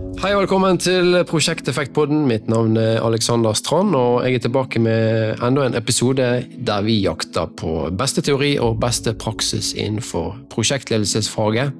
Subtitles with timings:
[0.00, 2.22] Hei og velkommen til Prosjekt Effektpodden.
[2.28, 6.28] Mitt navn er Alexander Strand, og jeg er tilbake med enda en episode
[6.68, 11.72] der vi jakter på beste teori og beste praksis innenfor prosjektledelsesfaget.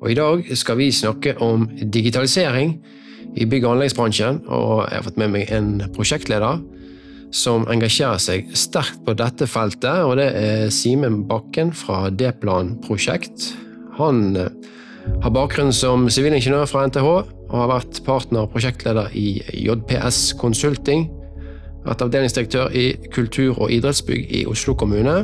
[0.00, 2.78] Og I dag skal vi snakke om digitalisering
[3.36, 6.64] i bygg- og anleggsbransjen, og jeg har fått med meg en prosjektleder
[7.36, 13.50] som engasjerer seg sterkt på dette feltet, og det er Simen Bakken fra D-Plan prosjekt.
[13.98, 14.52] Han eh,
[15.22, 21.06] har bakgrunn som sivilingeniør fra NTH og har vært partner og prosjektleder i JPS Consulting.
[21.86, 25.22] Vært avdelingsdirektør i kultur- og idrettsbygg i Oslo kommune.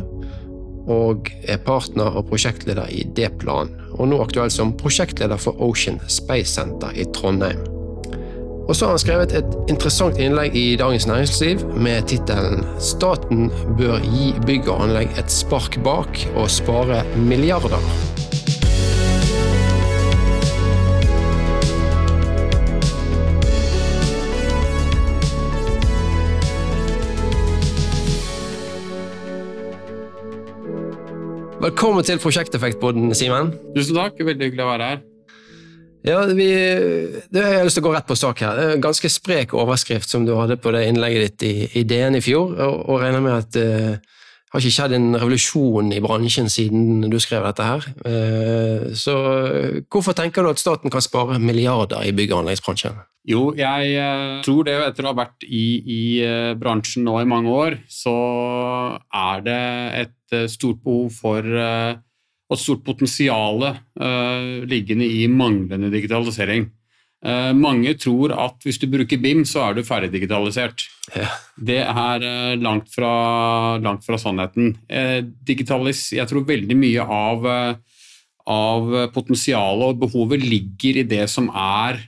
[0.90, 6.50] Og er partner og prosjektleder i D-Plan, og nå aktuell som prosjektleder for Ocean Space
[6.56, 7.62] Center i Trondheim.
[8.68, 13.98] Og så har han skrevet et interessant innlegg i Dagens Næringsliv med tittelen 'Staten bør
[14.00, 18.31] gi bygg og anlegg et spark bak og spare milliarder'.
[31.62, 33.52] Velkommen til Prosjekteffektboden, Simen.
[33.76, 35.02] Tusen takk, veldig hyggelig å være her.
[36.02, 36.48] Ja, vi,
[37.30, 38.56] det har jeg lyst til å gå rett på sak her.
[38.58, 41.84] Det er en ganske sprek overskrift som du hadde på det innlegget ditt i, i
[41.86, 44.18] DN i fjor, og, og regner med at det uh,
[44.52, 47.86] har ikke skjedd en revolusjon i bransjen siden du skrev dette her.
[48.02, 49.14] Uh, så
[49.86, 52.98] hvorfor tenker du at staten kan spare milliarder i bygg- og anleggsbransjen?
[53.28, 56.02] Jo, jeg uh, tror det etter å ha vært i, i
[56.58, 58.14] bransjen nå i mange år, så
[58.98, 59.60] er det
[60.02, 61.46] et stort behov for
[62.52, 63.62] og stort potensial
[64.68, 66.66] liggende i manglende digitalisering.
[67.56, 70.84] Mange tror at hvis du bruker BIM, så er du ferdig digitalisert.
[71.16, 71.30] Ja.
[71.56, 72.26] Det er
[72.60, 73.12] langt, fra,
[73.80, 74.74] langt, fra, sannheten.
[75.48, 77.48] Digitalis, jeg tror veldig mye av,
[78.52, 82.02] av potensialet og behovet ligger i det som er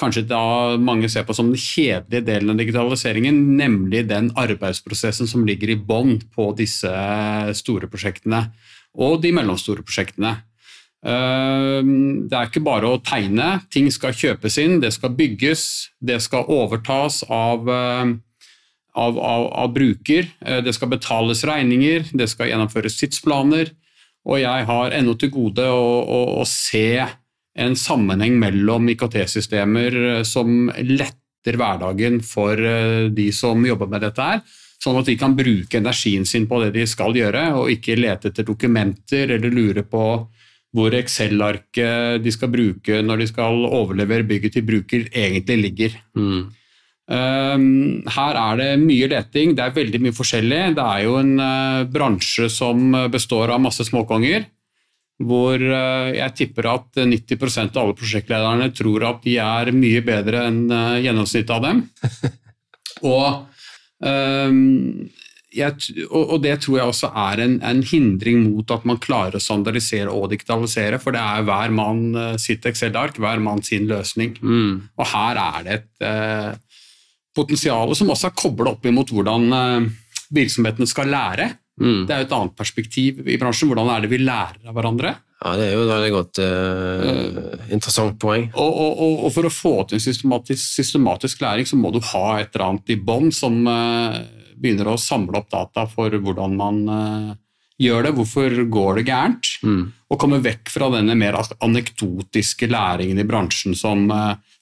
[0.00, 5.46] kanskje da mange ser på som den kjedelige delen av digitaliseringen, nemlig den arbeidsprosessen som
[5.48, 6.92] ligger i bånn på disse
[7.56, 8.46] store prosjektene
[8.96, 10.36] og de mellomstore prosjektene.
[11.06, 16.18] Ehm, det er ikke bare å tegne, ting skal kjøpes inn, det skal bygges, det
[16.24, 18.14] skal overtas av, eh,
[18.96, 23.70] av, av, av bruker, eh, det skal betales regninger, det skal gjennomføres tidsplaner,
[24.26, 27.04] og jeg har ennå til gode å, å, å se
[27.56, 32.58] en sammenheng mellom IKT-systemer eh, som letter hverdagen for
[33.14, 34.40] de som jobber med dette her,
[34.82, 38.30] Sånn at de kan bruke energien sin på det de skal gjøre, og ikke lete
[38.30, 40.04] etter dokumenter eller lure på
[40.76, 45.96] hvor Excel-arket de skal bruke når de skal overlevere bygget til bruker, egentlig ligger.
[46.18, 46.42] Mm.
[47.06, 50.60] Um, her er det mye leting, det er veldig mye forskjellig.
[50.76, 54.44] Det er jo en uh, bransje som består av masse småkonger.
[55.16, 60.42] Hvor uh, jeg tipper at 90% av alle prosjektlederne tror at de er mye bedre
[60.50, 61.84] enn uh, gjennomsnittet av dem.
[63.14, 63.46] og
[63.96, 65.08] Um,
[65.56, 69.42] jeg, og, det tror jeg også er en, en, hindring mot at man klarer å
[69.42, 74.36] standardisere og digitalisere, for det er hver mann uh, sitt Excel-ark, hver mann sin løsning.
[74.42, 74.74] Mm.
[74.98, 76.82] Og her er det et uh,
[77.36, 79.88] potensial som også er kobla opp imot hvordan uh,
[80.36, 81.48] virksomhetene skal lære.
[81.76, 82.06] Mm.
[82.08, 83.68] Det er jo et annet perspektiv i bransjen.
[83.70, 85.12] Hvordan er det vi lærer av hverandre?
[85.44, 88.48] Ja, Det er jo et veldig godt uh, interessant poeng.
[88.56, 92.54] Og, og, og, for å få til systematisk, systematisk, læring, så må du ha et
[92.54, 94.16] eller annet i bånn som uh,
[94.56, 97.36] begynner å samle opp data for hvordan man uh,
[97.76, 99.84] gjør det, hvorfor går det gærent, mm.
[100.08, 104.08] og komme vekk fra denne mer anekdotiske læringen i bransjen som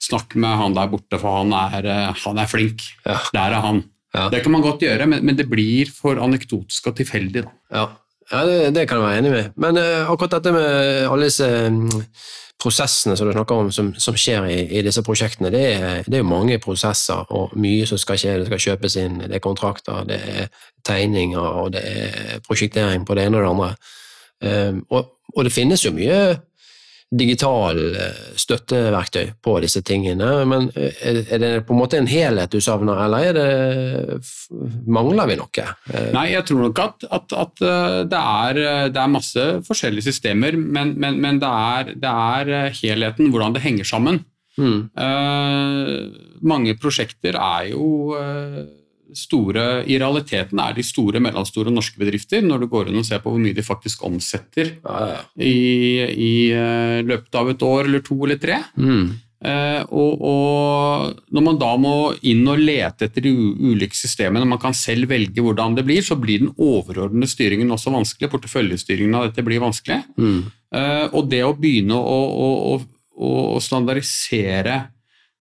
[0.04, 2.82] Snakk med han der borte, for han er, han er flink.
[3.06, 3.14] Ja.
[3.32, 3.78] Der er han.
[4.14, 4.28] Ja.
[4.30, 7.44] Det kan man godt gjøre, men, men, det blir for anekdotisk og tilfeldig.
[7.74, 7.88] Ja.
[8.32, 9.50] Ja, det, det, kan jeg være enig med.
[9.60, 11.90] Men uh, akkurat dette med alle disse um,
[12.60, 16.14] prosessene som du snakker om, som, som skjer i, i, disse prosjektene, det er, det
[16.14, 18.38] er, jo mange prosesser og mye som skal skje.
[18.40, 20.48] Det skal kjøpes inn, det er kontrakter, det er
[20.86, 23.70] tegninger og det er prosjektering på det ene og det andre.
[24.44, 26.20] Um, og, og, det finnes jo mye
[27.12, 30.30] digital eh, støtteverktøy på disse tingene.
[30.48, 34.20] Men eh, er det på en måte en helhet du savner, eller er det,
[34.86, 35.66] mangler vi noe?
[35.92, 37.64] Eh, Nei, jeg tror nok at, at, at
[38.10, 43.30] det, er, det, er, masse forskjellige systemer, men, men, men det, er, det, er, helheten,
[43.32, 44.24] hvordan det henger sammen.
[44.54, 44.86] Mm.
[44.94, 46.14] Uh,
[46.46, 48.60] mange prosjekter er jo uh,
[49.18, 53.22] store, i realiteten er de store, mellomstore norske bedrifter, når du går inn og ser
[53.24, 54.74] på hvor mye de faktisk omsetter.
[55.38, 55.54] I,
[56.14, 58.60] i, uh, løpet av et år eller to eller tre.
[58.78, 59.12] Mm.
[59.44, 61.94] Uh, og, og, når man da må
[62.24, 66.16] inn og lete etter de ulike systemene, man kan selv velge hvordan det blir, så
[66.16, 68.32] blir den overordnede styringen også vanskelig.
[68.32, 70.00] Porteføljestyringen av dette blir vanskelig.
[70.16, 70.42] Mm.
[70.74, 72.82] Uh, og det å begynne å, å, å
[73.14, 74.78] å standardisere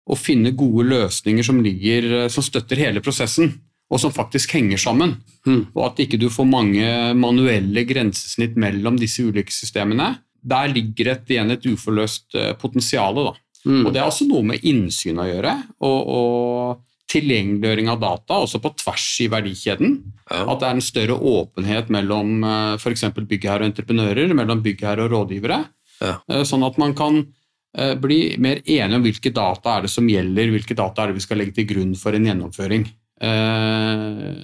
[0.09, 3.53] og finne gode løsninger som, ligger, som støtter hele prosessen,
[3.93, 5.17] og som faktisk henger sammen.
[5.47, 5.67] Mm.
[5.75, 6.87] Og at ikke du får mange
[7.19, 10.15] manuelle grensesnitt mellom disse ulike systemene.
[10.43, 13.21] Der ligger et, igjen et uforløst eh, potensial.
[13.63, 13.85] Mm.
[13.85, 15.59] Og det er også noe med innsyn å gjøre.
[15.85, 19.99] og, og tilgjengeliggjøring av data, også på tvers i verdikjeden.
[20.31, 20.47] Ja.
[20.47, 22.41] At det er en større åpenhet mellom
[22.79, 23.05] f.eks.
[23.19, 25.63] byggherre og entreprenører, mellom byggherre og rådgivere.
[26.03, 26.17] Ja.
[26.31, 27.27] Eh, Sånn at man kan eh,
[27.73, 31.25] bli mer enige om hvilke data er det som gjelder, hvilke data er det vi
[31.25, 32.85] skal legge til grunn for en gjennomføring.
[33.23, 34.43] Eh,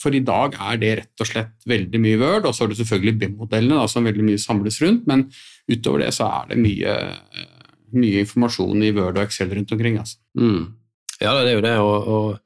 [0.00, 2.78] For i dag er det rett og slett veldig mye Word, og så er det
[2.78, 5.26] selvfølgelig BIM-modellene som veldig mye samles rundt, men
[5.68, 7.48] utover det så er det mye, eh,
[7.92, 9.98] mye informasjon i Word og Excel rundt omkring.
[10.00, 10.16] Altså.
[10.40, 10.72] Mm.
[11.20, 12.40] Ja, det er jo det, og, og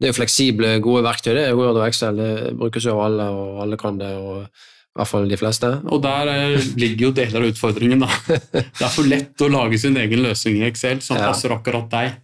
[0.00, 1.30] det er jo fleksible, gode verktøy.
[1.36, 4.10] Det er Word og Excel, det brukes jo av alle, og alle kan det.
[4.18, 4.48] og
[4.96, 5.68] i hvert fall de fleste.
[5.92, 8.00] Og der eh, ligger jo deler av utfordringen.
[8.00, 8.08] da.
[8.56, 11.28] Det er for lett å lage sin egen løsning i Excel som Ja.
[11.28, 12.16] passer akkurat deg.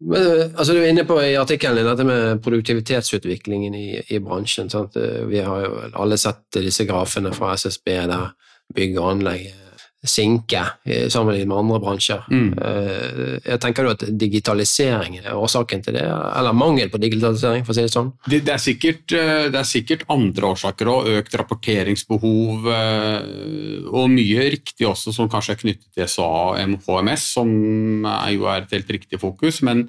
[0.00, 4.70] Men, altså, du er inne på i artikkelen dette med produktivitetsutviklingen i, i bransjen.
[4.70, 4.94] Sant?
[5.30, 8.28] Vi har jo alle sett disse grafene fra SSB der
[8.74, 9.48] bygg og anlegg
[10.06, 12.22] sinker eh, sammenlignet med andre bransjer.
[12.30, 12.50] Mm.
[12.54, 17.74] Eh, Jeg tenker du at digitalisering er årsaken til det, eller mangel på digitalisering, for
[17.74, 18.12] å si det sånn?
[18.28, 21.10] Det, det, er sikkert, eh, det er sikkert andre årsaker òg.
[21.18, 27.28] Økt rapporteringsbehov eh, og mye riktig også som kanskje er knyttet til SA og HMS,
[27.34, 27.52] som
[28.06, 29.62] er jo er et helt riktig fokus.
[29.66, 29.88] Men,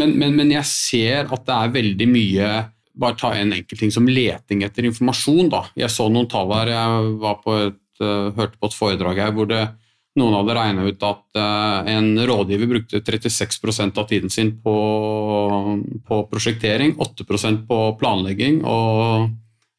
[0.00, 2.52] men, men, men jeg ser at det er veldig mye
[3.00, 5.48] bare ta en enkelt ting som leting etter informasjon.
[5.52, 5.62] Da.
[5.78, 6.72] Jeg så noen tall her.
[6.74, 9.62] Jeg var på et, hørte på et foredrag her hvor det,
[10.18, 14.74] noen hadde regna ut at eh, en rådgiver brukte 36% av tiden sin på,
[16.08, 19.30] på prosjektering, 8% på planlegging og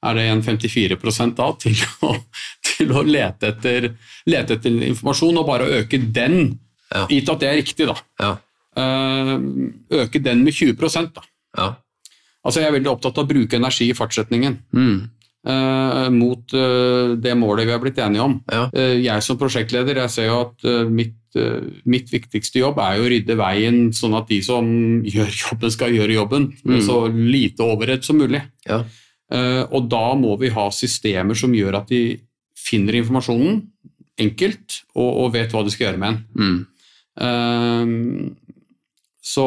[0.02, 0.98] er det en 54
[1.38, 1.78] da til
[2.08, 2.16] å,
[2.72, 3.92] til å lete, etter,
[4.26, 6.58] lete etter informasjon og bare øke den,
[6.92, 7.06] Ja.
[7.08, 7.94] gitt at det er riktig, da.
[8.20, 8.32] Ja.
[8.76, 9.30] Eh,
[10.02, 11.22] øke den med 20 da.
[11.58, 11.70] ja.
[12.44, 15.10] Altså Jeg er veldig opptatt av å bruke energi i fartsretningen Mm.
[15.48, 18.42] Eh, mot eh, det målet vi har blitt enige om.
[18.52, 18.70] ja.
[18.74, 20.58] Eh, jeg som prosjektleder jeg ser jo at
[20.90, 21.16] mitt,
[21.88, 24.66] mitt viktigste jobb er jo å rydde veien sånn at de som
[25.16, 26.82] gjør jobben, skal gjøre jobben Mm.
[26.86, 28.42] så lite overhead som mulig.
[28.68, 28.84] ja.
[29.72, 32.20] Og da må vi ha systemer som gjør at de
[32.60, 33.62] finner informasjonen
[34.20, 36.36] enkelt og, og vet hva de skal gjøre med den.
[36.36, 36.60] Mm.
[39.24, 39.46] Så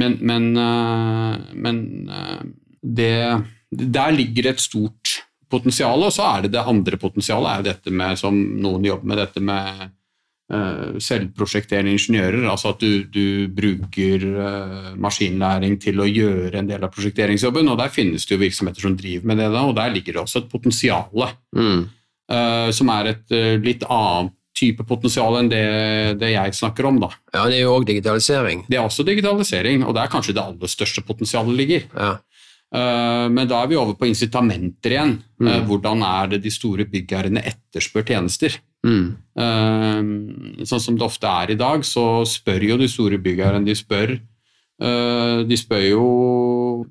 [0.00, 1.78] Men, men, eh, men
[2.12, 2.42] eh,
[2.82, 3.14] det,
[3.70, 5.16] der ligger et stort
[5.50, 9.12] potensial, og så er det det andre potensialet, er jo dette med, som noen jobber
[9.12, 9.88] med, dette med
[10.50, 12.42] selvprosjekterende ingeniører.
[12.50, 14.24] Altså at du, du bruker
[14.98, 17.70] maskinlæring til å gjøre en del av prosjekteringsjobben.
[17.70, 20.24] og Der finnes det jo virksomheter som driver med det, da, og der ligger det
[20.24, 21.06] også et potensial
[21.54, 21.84] Mm.
[22.30, 25.64] Eh, som er et eh, litt annet type potensial enn det,
[26.20, 26.98] det jeg snakker om.
[27.00, 27.08] da.
[27.32, 28.66] ja, det er jo òg digitalisering.
[28.68, 31.86] Det er også digitalisering, og det er kanskje det aller største potensialet ligger.
[31.94, 32.10] Ja.
[32.74, 35.14] Eh, Men da er vi over på incitamenter igjen.
[35.40, 35.54] Mm.
[35.70, 38.58] Hvordan er det de store byggherrene etterspør tjenester?
[38.86, 39.16] Mm.
[40.64, 44.14] Sånn som det ofte er i dag, så spør jo de store byggherrene de spør,
[44.80, 46.04] de spør jo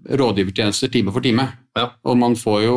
[0.06, 1.48] rådgivertjenester time for time.
[1.78, 1.88] Ja.
[2.06, 2.76] Og man får jo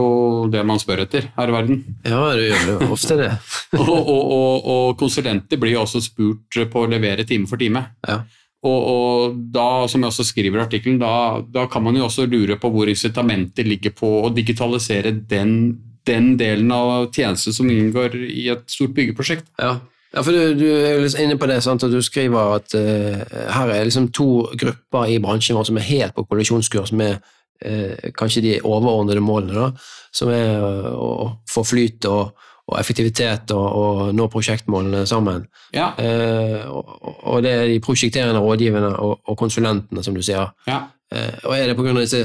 [0.52, 1.82] det man spør etter her i verden.
[2.04, 3.30] ja, det gjør jo ofte det.
[3.82, 7.84] og, og, og, og konsulenter blir jo også spurt på å levere time for time.
[8.08, 8.22] Ja.
[8.62, 12.28] Og, og da, som jeg også skriver i artikkelen, da, da kan man jo også
[12.30, 15.56] lure på hvor incitamentet ligger på å digitalisere den,
[16.06, 19.50] den delen av tjenesten som inngår i et stort byggeprosjekt.
[19.58, 19.80] Ja.
[20.12, 21.84] Ja, for du, du er liksom inne på det, sant?
[21.86, 23.22] og du skriver at uh,
[23.56, 27.16] her er liksom to grupper i bransjen vår som er helt på kollisjonskurs med
[27.64, 29.70] uh, kanskje de overordnede målene, da,
[30.12, 30.60] som er
[30.92, 32.34] å få flyt og,
[32.68, 35.46] og effektivitet og, og nå prosjektmålene sammen.
[35.72, 36.88] Ja, Eh, og,
[37.24, 40.52] og det er de prosjekterende rådgiverne og, og konsulentene, som du sier.
[40.68, 40.82] ja.
[41.12, 42.22] Eh, og er det på grunn av disse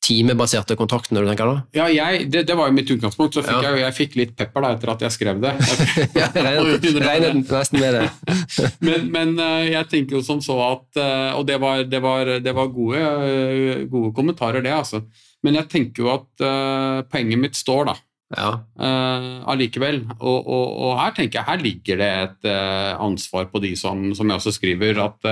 [0.00, 1.56] timebaserte kontraktene du tenker da?
[1.76, 3.70] ja jeg, det, det var jo mitt utgangspunkt, så fikk Ja.
[3.70, 5.52] jeg, jeg fikk litt pepper da etter at jeg skrev det.
[6.20, 8.06] Ja, regnet, nesten med det.
[8.86, 12.30] men, men eh, jeg tenker jo som så at eh, Og det var, det var,
[12.42, 15.02] det var gode, eh, gode kommentarer, det, altså.
[15.44, 17.94] Men jeg tenker jo at uh, poenget mitt står, da.
[18.36, 18.50] Ja.
[18.76, 20.02] Uh, allikevel.
[20.18, 24.10] Og, og, og her tenker jeg her ligger det et uh, ansvar på de som,
[24.16, 25.30] som jeg også skriver, at,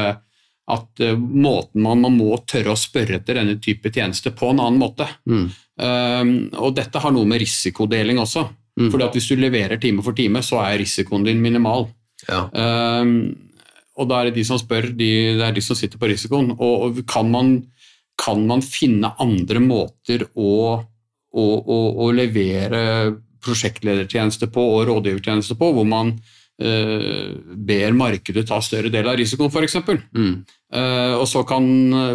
[0.68, 4.62] at eh, måten man, man må tørre å spørre etter denne type tjenester på en
[4.64, 5.06] annen måte.
[5.28, 5.48] Mm.
[5.78, 8.44] Um, og dette har noe med risikodeling også.
[8.78, 8.88] Mm.
[8.92, 11.88] Fordi at hvis du leverer time for time, så er risikoen din minimal.
[12.28, 12.46] ja.
[12.52, 13.48] Um,
[13.98, 16.52] og da er det de som spør, de, det er de som sitter på risikoen.
[16.54, 17.56] Og, og kan, man,
[18.14, 22.82] kan, man, finne andre måter å, å, å, å levere
[23.42, 26.14] prosjektledertjeneste på og rådgivertjeneste på, hvor man
[26.58, 29.76] ber markedet ta større del av risikoen, f.eks.
[30.10, 30.32] Mm.
[30.74, 31.64] Uh, og så, kan,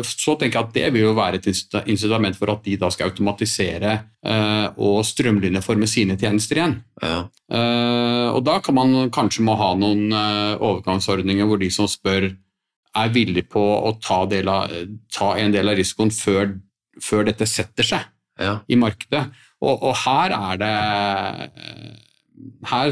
[0.05, 1.47] så tenker jeg at det vil jo være et
[1.89, 3.95] incitament for at de da skal automatisere
[4.27, 6.75] uh, og strømlinjeforme sine tjenester igjen.
[7.01, 7.23] Ja.
[8.33, 12.29] og da kan man kanskje må ha noen overgangsordninger hvor de som spør,
[12.93, 14.73] er villige på å ta, av,
[15.13, 16.53] ta en del av risikoen før,
[17.01, 18.05] før dette setter seg
[18.39, 18.59] ja.
[18.69, 19.25] i markedet.
[19.63, 20.73] Og, og, her er det
[22.69, 22.91] Her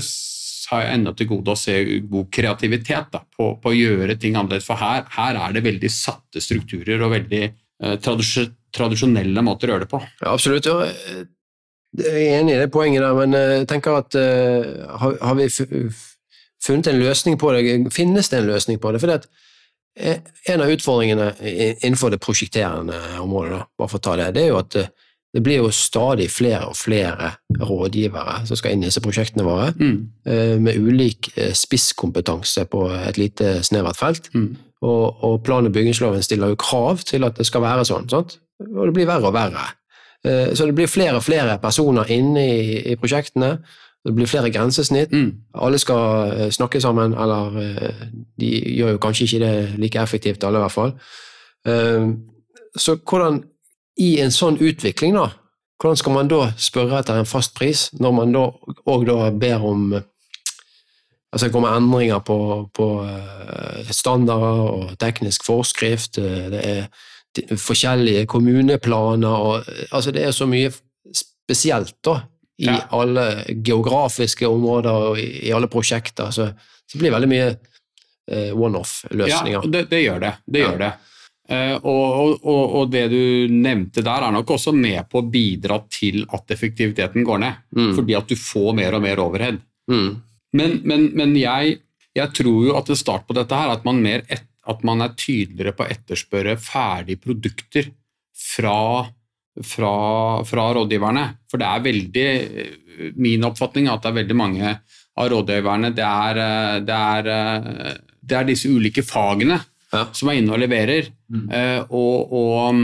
[0.71, 1.75] har jeg ennå til gode å se
[2.07, 4.67] god kreativitet da, på, på, å gjøre ting annerledes.
[4.67, 9.87] For her, her, er det veldig satte strukturer og veldig eh, tradisjonelle måter å gjøre
[9.87, 10.01] det på.
[10.21, 10.69] Ja, absolutt.
[10.69, 10.87] Ja.
[11.99, 15.37] jeg er enig i det poenget der, men eh, jeg tenker at uh, har, har,
[15.39, 15.49] vi
[16.63, 17.79] funnet en løsning på det?
[17.91, 19.03] Finnes det en løsning på det?
[19.03, 19.23] For det
[20.47, 21.33] en av utfordringene
[21.83, 24.77] innenfor det prosjekterende området, da, bare for å ta det, det er jo at
[25.33, 29.71] det blir jo stadig flere og flere rådgivere som skal inn i disse prosjektene våre,
[29.79, 29.99] mm.
[30.27, 34.27] Eh, med ulik eh, spisskompetanse på et lite snevert felt.
[34.33, 34.57] Mm.
[34.81, 38.39] Og, og, plan- og bygningsloven stiller jo krav til at det skal være sånn, sant?
[38.61, 39.63] og det blir verre og verre.
[40.27, 43.53] Eh, så det blir flere og flere personer inne i, i prosjektene.
[44.03, 45.13] Det blir flere grensesnitt.
[45.13, 45.31] Mm.
[45.63, 47.55] Alle skal snakke sammen, eller
[48.41, 50.93] de gjør jo kanskje ikke det like effektivt, alle i hvert fall.
[52.75, 53.43] Så hvordan
[53.99, 55.31] i en sånn utvikling, da,
[55.81, 58.47] hvordan skal man da spørre etter en fast pris, når man da
[58.89, 59.91] òg ber om
[61.31, 62.35] Altså det kommer endringer på,
[62.75, 70.35] på eh, standarder og teknisk forskrift, eh, det er forskjellige kommuneplaner og Altså det er
[70.35, 70.73] så mye
[71.15, 72.17] spesielt, da,
[72.59, 72.81] i ja.
[72.91, 76.31] alle geografiske områder og i, alle prosjekter.
[76.35, 76.49] Så,
[76.85, 79.61] så det blir veldig mye eh, one-off-løsninger.
[79.61, 80.33] Ja, det, det, gjør det.
[80.45, 80.67] Det ja.
[80.67, 80.91] gjør det.
[81.51, 85.81] Eh, og, og, og, det du nevnte der, er nok også med på å bidra
[85.91, 87.63] til at effektiviteten går ned.
[87.75, 87.93] Mm.
[87.97, 89.57] Fordi at du får mer og mer overhead.
[89.91, 90.11] Mm.
[90.55, 91.79] Men, men, men jeg,
[92.15, 95.17] jeg, tror jo at det start på dette her, at man, et, at man er
[95.19, 97.89] tydeligere på å etterspørre ferdige produkter
[98.31, 99.03] fra,
[99.73, 99.95] fra,
[100.47, 101.25] fra, rådgiverne.
[101.51, 102.29] For det er veldig
[103.19, 104.71] Min oppfatning er at det er veldig mange
[105.19, 106.39] av rådgiverne det er,
[106.85, 107.29] det er,
[108.21, 109.57] det er disse ulike fagene
[109.91, 110.05] ja.
[110.15, 111.09] som er inne og leverer.
[111.31, 111.47] Mm.
[111.47, 112.83] Uh, og, og, um,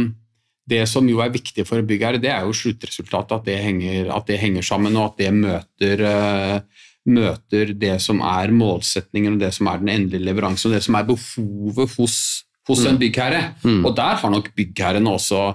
[0.67, 4.27] det som jo er viktig for byggherre, det er jo sluttresultatet, at det henger, at
[4.27, 9.53] det henger sammen, og at det møter, uh, møter, det som er målsetningen og det
[9.55, 12.17] som er den endelige leveransen, og det som er behovet hos,
[12.67, 12.89] hos mm.
[12.91, 13.41] en byggherre.
[13.63, 13.81] Mm.
[13.87, 15.49] Og der har nok byggherrene også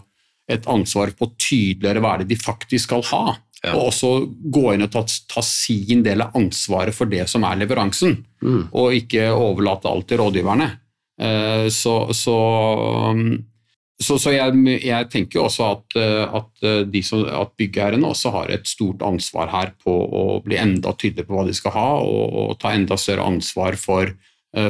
[0.51, 3.25] et ansvar på tydeligere hva det de faktisk skal ha.
[3.63, 3.77] Ja.
[3.77, 4.09] Og også
[4.51, 8.73] gå inn og ta, ta, sin del av ansvaret for det som er leveransen, mm.
[8.75, 10.67] og ikke overlate alt til rådgiverne.
[11.21, 12.37] Eh, så, så,
[13.11, 13.45] um,
[14.01, 18.53] så, så jeg, jeg, tenker også at, eh, at, eh, som, at byggherrene også har
[18.55, 22.37] et stort ansvar her på å bli enda tydeligere på hva de skal ha, og,
[22.45, 24.15] og ta enda større ansvar for,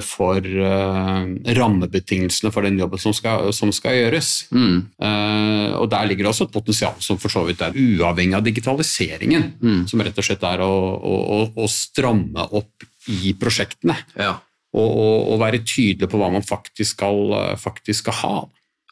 [0.06, 1.24] for uh,
[1.58, 4.28] rammebetingelsene for den jobben som skal, som skal gjøres.
[4.54, 4.76] Mm.
[5.02, 8.46] Uh, og Der ligger det også et potensial som for så vidt er uavhengig av
[8.46, 9.48] digitaliseringen.
[9.58, 9.82] Mm.
[9.90, 10.70] Som rett og slett er å,
[11.02, 13.98] å, å stramme opp i prosjektene.
[14.14, 14.36] Ja
[14.72, 18.36] og, og, og, være tydelig på hva man faktisk skal, faktisk skal ha.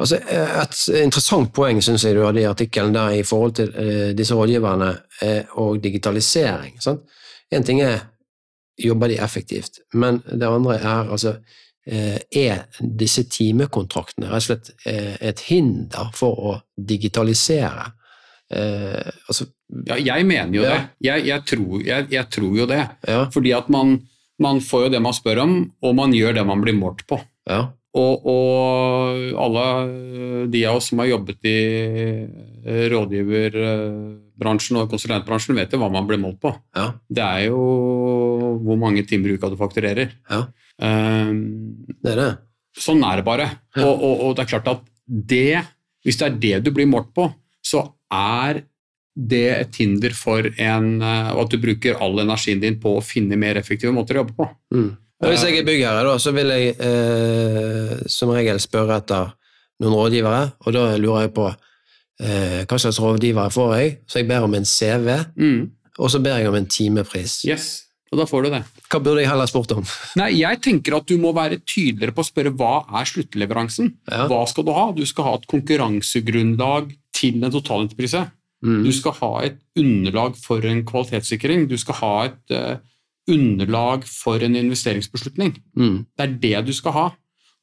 [0.00, 4.12] Altså, et interessant poeng synes jeg du hadde i artikkelen der i forhold til eh,
[4.16, 4.90] disse rådgiverne
[5.22, 6.78] eh, og digitalisering.
[7.52, 8.06] En ting er
[8.80, 14.70] jobber de effektivt, men det andre er altså uh, er disse timekontraktene rett og slett
[14.86, 16.54] et hinder for å
[16.88, 17.90] digitalisere?
[18.48, 19.50] Altså,
[19.90, 20.70] ja, jeg mener jo ja.
[20.70, 20.86] det.
[21.10, 22.80] Jeg, jeg, tror, jeg, jeg, tror, jo det.
[23.04, 23.20] Ja.
[23.34, 23.98] Fordi at man
[24.42, 25.52] man får jo det man spør om,
[25.84, 27.20] og man gjør det man blir målt på.
[27.48, 27.68] Ja.
[27.98, 29.64] Og, og, alle
[30.52, 31.56] de av oss som har jobbet i
[32.92, 36.52] rådgiverbransjen og konsulentbransjen, vet jo hva man blir målt på.
[36.76, 36.92] Ja.
[37.10, 37.64] Det er jo
[38.62, 40.14] hvor mange timer i uka du fakturerer.
[40.30, 40.44] Ja.
[40.78, 42.30] Um, det er det.
[42.78, 43.48] Sånn er det bare.
[43.82, 45.62] Og, og, og, det er klart at det,
[46.06, 47.26] hvis det er det du blir målt på,
[47.66, 48.62] så er
[49.16, 53.38] det et hinder for en, eh, at du bruker all energien din på å finne
[53.40, 54.48] mer effektive måter å jobbe på.
[54.74, 54.90] Mm.
[55.20, 59.34] Hvis jeg er byggherre, da, så vil jeg eh, som regel spørre etter
[59.82, 64.30] noen rådgivere, og da lurer jeg på eh, hva slags rådgivere får jeg, så jeg
[64.30, 65.60] ber om en CV, mm.
[65.98, 67.42] og så ber jeg om en timepris.
[67.48, 67.68] Yes,
[68.10, 68.62] og da får du det.
[68.90, 69.84] Hva burde jeg heller spurt om?
[70.18, 73.92] Nei, Jeg tenker at du må være tydeligere på å spørre hva er sluttleveransen.
[74.10, 74.24] Ja.
[74.30, 74.88] Hva skal du ha?
[74.96, 78.24] Du skal ha et konkurransegrunnlag til en totalentreprise.
[78.62, 78.84] Mm.
[78.84, 81.66] Du skal ha et underlag for en kvalitetssikring.
[81.70, 82.76] Du skal ha et uh,
[83.30, 85.56] underlag for en investeringsbeslutning.
[85.76, 86.04] Mm.
[86.18, 87.06] Det er det du skal ha.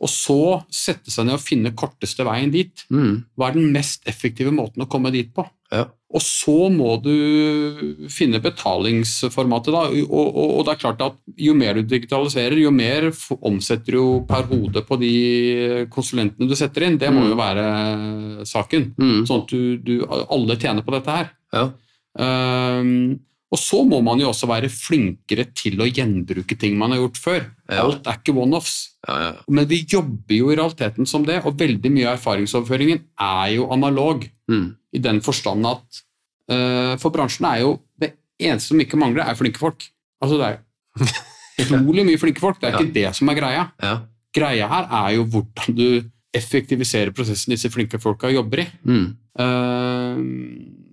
[0.04, 0.40] Og så
[0.70, 2.84] sette seg ned og finne korteste veien dit.
[2.94, 3.24] Mm.
[3.36, 5.46] Hva er den mest effektive måten å komme dit på?
[5.74, 5.88] Ja.
[6.14, 9.82] Og så må du finne betalingsformatet, da.
[9.90, 13.10] Og, og, og det er klart at jo mer du digitaliserer, jo mer
[13.42, 15.12] omsetter du per hode på de
[15.92, 16.96] konsulentene du setter inn.
[17.02, 17.30] Det må Mm.
[17.34, 17.66] jo være
[18.48, 18.88] saken.
[19.02, 19.20] Mm.
[19.28, 21.34] Sånn at du, du, alle tjener på dette her.
[21.58, 21.66] Ja.
[22.22, 27.00] Ehm, og så må man jo også være flinkere til å gjenbruke ting man har
[27.00, 27.46] gjort før.
[27.70, 27.86] Ja.
[27.86, 28.74] Alt er ikke one-offs.
[29.08, 29.30] Ja, ja.
[29.48, 33.70] Men vi jobber jo i realiteten som det, og veldig mye av erfaringsoverføringen er jo
[33.72, 34.28] analog.
[34.52, 34.68] Mm.
[34.92, 36.02] I den forstand at
[36.52, 39.88] uh, for bransjen er jo det eneste som ikke mangler, er flinke folk.
[40.24, 41.16] Altså det er
[41.64, 43.66] utrolig mye flinke folk, det er ikke det som er greia.
[43.84, 43.98] ja.
[44.38, 45.88] Greia her er jo hvordan du
[46.36, 48.66] effektiviserer prosessen disse flinke folka jobber i.
[48.86, 49.06] Mm.
[49.40, 49.67] Eh,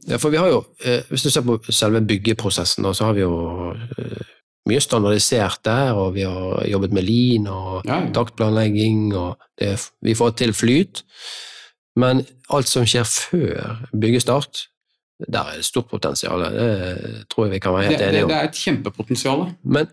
[0.09, 3.21] Ja, for vi har jo, eh, Hvis du ser på selve byggeprosessen, så har vi
[3.25, 4.27] jo eh,
[4.69, 8.11] mye standardisert der, og vi har jobbet med lin og Ja, ja.
[8.13, 11.03] taktplanlegging, og det, vi får til flyt.
[11.97, 14.67] Men alt som skjer før byggestart,
[15.33, 16.41] der er det stort potensial.
[16.53, 18.29] Det tror jeg vi kan være helt det, enige om.
[18.33, 19.45] det er et kjempepotensial.
[19.65, 19.87] Men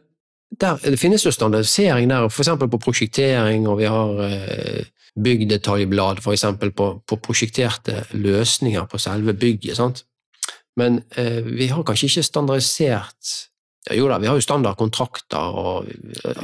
[0.60, 2.50] der, det finnes jo standardisering der, f.eks.
[2.60, 4.84] på prosjektering, og vi har eh,
[5.16, 9.78] byggdetaljblad eksempel på, på prosjekterte løsninger på selve bygget.
[9.80, 10.04] sant?
[10.80, 13.32] Men eh, vi har kanskje ikke standardisert
[13.90, 15.88] ja, Jo da, vi har jo standardkontrakter og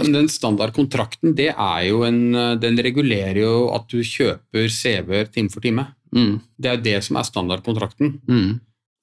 [0.01, 5.51] Men den standardkontrakten det er jo en, den regulerer jo at du kjøper CV-er time
[5.53, 5.85] for time.
[6.15, 8.15] mm, Det er det som er standardkontrakten.
[8.27, 8.55] mm,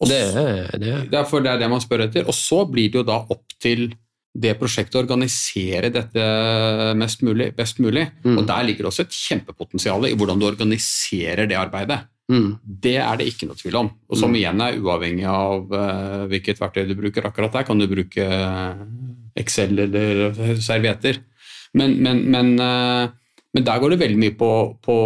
[0.02, 2.26] Og det, er- det, det er det man spør etter.
[2.26, 3.92] Og så blir det jo da opp til
[4.34, 6.24] det prosjektet organisere dette
[6.98, 8.08] mest mulig, best mulig.
[8.24, 8.40] Mm.
[8.40, 12.00] Og der ligger det også et kjempepotensial i hvordan du organiserer det arbeidet.
[12.28, 13.90] mm, Det er det ikke noe tvil om.
[14.10, 14.36] Og som Mm.
[14.40, 17.26] igjen er uavhengig av uh, hvilket verktøy du bruker.
[17.28, 18.26] Akkurat der kan du bruke
[19.36, 21.20] Excel eller servietter.
[21.74, 23.08] Men, men, men, uh,
[23.54, 24.50] men der går det veldig mye på,
[24.82, 24.96] på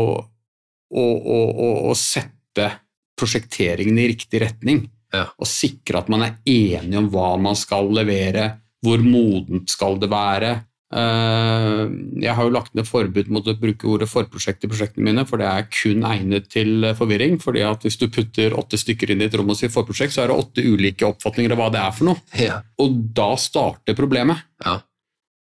[0.88, 2.70] å, å, å, å sette
[3.18, 4.87] prosjekteringen i riktig retning.
[5.12, 5.26] Ja.
[5.40, 10.10] Og sikre at man er enig om hva man skal levere, hvor modent skal det
[10.12, 10.52] være.
[10.95, 11.82] Eh,
[12.23, 15.36] Jeg har jo lagt ned forbud mot å bruke ordet forprosjekt i prosjektene mine, for
[15.41, 17.38] det er kun egnet til forvirring.
[17.43, 20.25] fordi at Hvis du putter åtte stykker inn i et rom og sier forprosjekt, så
[20.25, 22.21] er det åtte ulike oppfatninger av hva det er for noe.
[22.38, 24.36] ja, Og da starter problemet.
[24.64, 24.80] ja.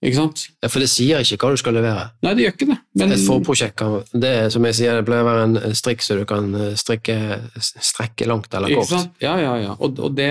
[0.06, 0.41] Ikke sant?
[0.62, 2.12] Ja, For det sier ikke hva du skal levere.
[2.21, 2.78] Nei, det gjør ikke det.
[3.02, 3.82] Men Et forprosjekt
[4.13, 6.76] det er, som jeg sier, det pleier å være en strikk så du kan eh,
[6.78, 7.15] strikke,
[7.58, 8.86] strekke langt eller kort.
[8.86, 9.15] Ikke sant?
[9.19, 9.71] Ja, ja, ja.
[9.80, 10.30] Og, og, det,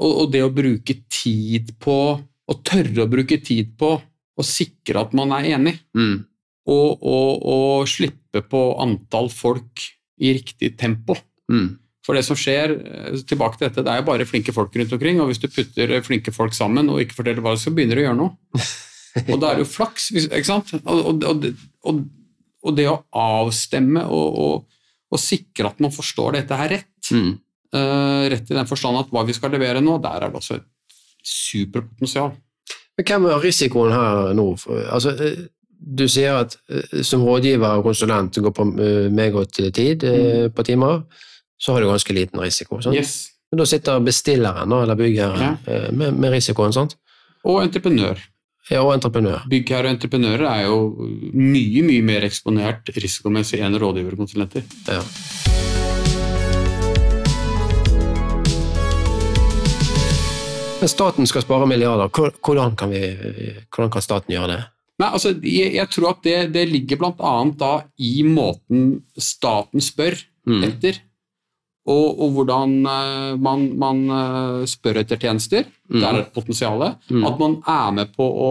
[0.00, 1.96] og, og det å bruke tid på
[2.50, 6.24] Å tørre å bruke tid på å sikre at man er enig, Mm,
[6.70, 9.84] og, og, og slippe på antall folk
[10.20, 11.14] i riktig tempo.
[11.50, 11.68] mm,
[12.06, 14.92] For det som skjer, eh, tilbake til dette, det er jo bare flinke folk rundt
[14.96, 18.00] omkring, og hvis du putter flinke folk sammen og ikke forteller hva de skal, begynner
[18.00, 18.64] de å gjøre noe.
[19.26, 20.68] Og da er det jo flaks, ikke sant?
[20.84, 27.10] Og, og, det å avstemme og, og, og sikre at man forstår dette her rett,
[27.10, 27.32] mm.
[27.76, 30.58] Eh, rett i den forstand at hva vi skal levere nå, der er det også
[30.58, 30.68] et
[31.26, 32.32] superpotensial.
[32.98, 34.46] Men hvem er risikoen her nå?
[34.90, 35.44] Altså, eh,
[35.80, 40.56] du sier at eh, som rådgiver og konsulent går på meget tid mm.
[40.56, 41.04] på timer,
[41.60, 42.80] så har du ganske liten risiko.
[42.80, 42.96] Sant?
[42.96, 43.30] Yes.
[43.50, 45.80] Men da sitter bestilleren eller byggherren Ja.
[45.92, 46.94] med, med risikoen, sant?
[47.44, 48.20] Og entreprenør.
[48.70, 49.42] Ja, og entreprenør.
[49.50, 54.68] Byggherre og entreprenører er jo mye, mye mer eksponert risikomessig enn rådgiverkonsulenter.
[54.86, 55.02] Ja.
[60.80, 62.08] Men staten skal spare milliarder.
[62.10, 64.60] Hvordan kan, vi, hvordan kan staten gjøre det?
[65.00, 67.62] Nei, altså, jeg, jeg tror at det, det ligger annet
[68.00, 70.62] i måten staten spør Mm.
[70.64, 70.98] etter,
[71.90, 75.66] og, og hvordan eh, man, man eh, spør etter tjenester.
[75.90, 76.00] Mm.
[76.00, 77.00] Der er det potensialet.
[77.10, 77.24] Mm.
[77.28, 78.50] At man er med på å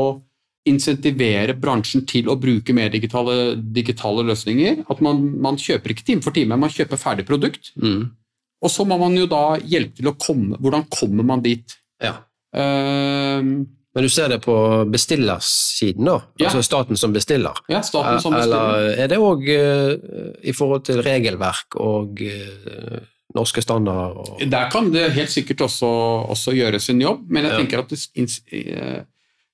[0.69, 4.83] insentivere bransjen til å bruke mer digitale, digitale løsninger.
[4.91, 7.71] At man, man kjøper ikke time for time, man kjøper ferdig produkt.
[7.79, 8.09] Mm.
[8.59, 11.77] Og så må man jo da hjelpe til å komme Hvordan kommer man dit?
[12.01, 12.13] Ja.
[12.55, 13.41] Eh,
[13.95, 14.53] Men du ser det på
[14.93, 16.19] bestillersiden, da?
[16.39, 16.45] Ja.
[16.47, 17.57] Altså staten som bestiller?
[17.69, 18.75] ja, staten som bestiller.
[18.85, 19.47] Eller er det òg
[20.43, 22.99] i forhold til regelverk og uh,
[23.35, 24.15] norske standarder?
[24.21, 24.43] Og...
[24.51, 25.89] Der kan det helt sikkert også,
[26.29, 27.57] også gjøre sin jobb, men jeg Ja.
[27.57, 27.99] tenker at det,
[28.53, 29.01] eh,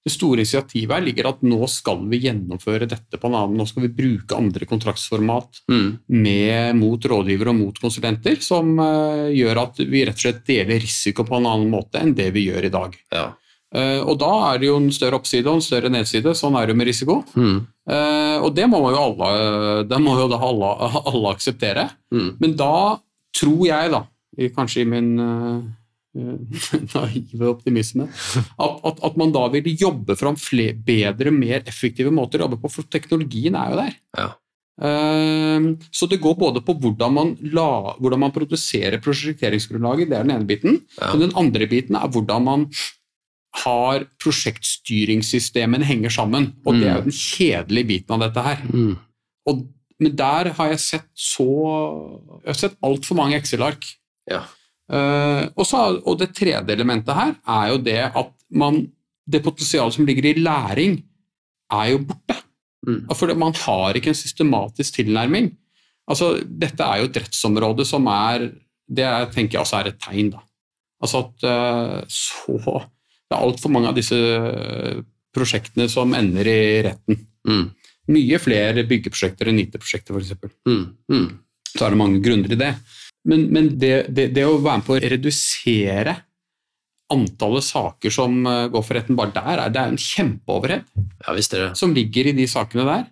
[0.05, 3.65] det store initiativet her ligger at nå skal vi gjennomføre dette på en annen Nå
[3.65, 5.97] skal vi bruke andre kontraktsformat Mm.
[6.07, 10.77] med, mot rådgivere og mot konsulenter, som uh, gjør at vi rett og slett deler
[10.83, 12.97] risiko på en annen måte enn det vi gjør i dag.
[13.15, 13.25] Ja.
[13.75, 16.35] Uh, og da er det jo en større oppside og en større nedside.
[16.37, 17.17] Sånn er det jo med risiko.
[17.33, 17.57] Mm.
[17.89, 19.31] Uh, og det må jo alle,
[19.89, 20.69] det må jo da alle,
[21.01, 21.87] alle akseptere.
[22.13, 22.29] Mm.
[22.43, 22.75] Men da
[23.35, 24.05] tror jeg, da,
[24.53, 25.09] kanskje i min,
[26.95, 32.41] naive optimisme, at, at, at, man da vil jobbe fram flere, bedre, mer effektive måter
[32.41, 34.01] å jobbe på, for teknologien er jo der.
[34.19, 34.31] Ja.
[34.75, 40.27] Uh, så det går både på hvordan man, la, hvordan man produserer prosjekteringsgrunnlaget, det er
[40.27, 40.81] den ene biten.
[40.99, 41.13] Ja.
[41.13, 42.69] Og den andre biten er hvordan man
[43.63, 46.51] har prosjektstyringssystemene henger sammen.
[46.65, 46.79] Og mm.
[46.81, 47.07] det er jo mm.
[47.07, 48.65] den kjedelige biten av dette her.
[48.67, 48.93] Mm.
[49.51, 49.63] Og,
[50.03, 51.45] men der har jeg sett så
[52.41, 53.87] Jeg har sett altfor mange Excel-ark.
[54.29, 54.43] Ja.
[54.85, 55.65] Uh, og,
[56.05, 58.83] og, det tredje elementet her er jo det at man,
[59.25, 60.99] det potensialet som ligger i læring,
[61.73, 62.37] er jo borte.
[62.85, 62.99] Mm.
[63.17, 65.49] For man har ikke en systematisk tilnærming.
[66.05, 68.51] Altså, dette er jo et rettsområde som er
[68.85, 70.29] Det jeg tenker jeg også er et tegn.
[70.29, 70.43] da.
[71.01, 72.59] Altså at uh, så
[73.25, 74.19] Det er altfor mange av disse
[75.33, 77.25] prosjektene som ender i retten.
[77.49, 77.71] Mm.
[78.13, 80.37] Mye flere byggeprosjekter enn IT-prosjekter, f.eks.
[80.69, 80.85] Mm.
[81.09, 81.25] Mm.
[81.73, 82.69] Så er det mange grunner i det.
[83.25, 86.15] Men, men det, det, det, å være med på å redusere
[87.13, 91.35] antallet saker som eh, går for retten bare der, er, det er en kjempeoverhead ja,
[91.35, 91.67] det.
[91.77, 93.05] som ligger i de sakene der.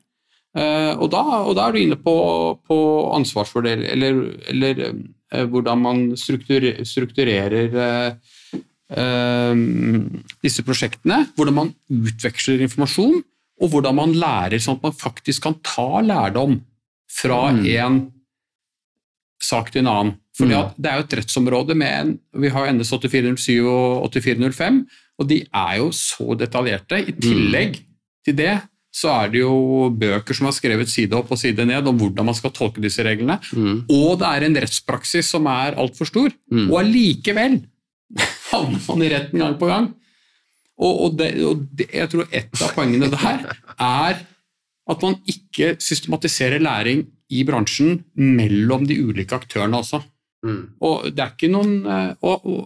[0.53, 2.13] Uh, og, da, og, da, er du inne på,
[2.69, 2.75] på
[3.17, 4.19] ansvarsfordel, eller,
[4.51, 8.59] eller uh, hvordan man strukturer, strukturerer uh,
[10.45, 11.23] disse prosjektene.
[11.33, 13.17] Hvordan man utveksler informasjon,
[13.63, 16.59] og hvordan man lærer sånn at man faktisk kan ta lærdom
[17.09, 17.65] fra mm.
[17.73, 17.99] en
[19.45, 20.13] sak til en annen.
[20.37, 20.75] For mm.
[20.81, 24.83] det er jo et rettsområde med en, Vi har NS 8407 og 8405,
[25.21, 27.01] og de er jo så detaljerte.
[27.03, 27.89] I tillegg mm.
[28.25, 28.53] til det
[28.93, 32.27] så er det jo bøker som har skrevet side opp og side ned om hvordan
[32.29, 33.39] man skal tolke disse reglene.
[33.49, 33.85] Mm.
[33.89, 36.35] Og det er en rettspraksis som er altfor stor.
[36.53, 36.67] Mm.
[36.67, 37.57] Og allikevel
[38.51, 39.89] havner man i retten gang på gang.
[40.77, 43.49] Og, og, det, og det, jeg tror et av poengene der
[43.81, 44.21] er
[44.93, 50.01] at man ikke systematiserer læring i bransjen mellom de ulike aktørene også.
[50.43, 50.61] Mm.
[50.83, 52.63] Og det er ikke noen eh, og, og,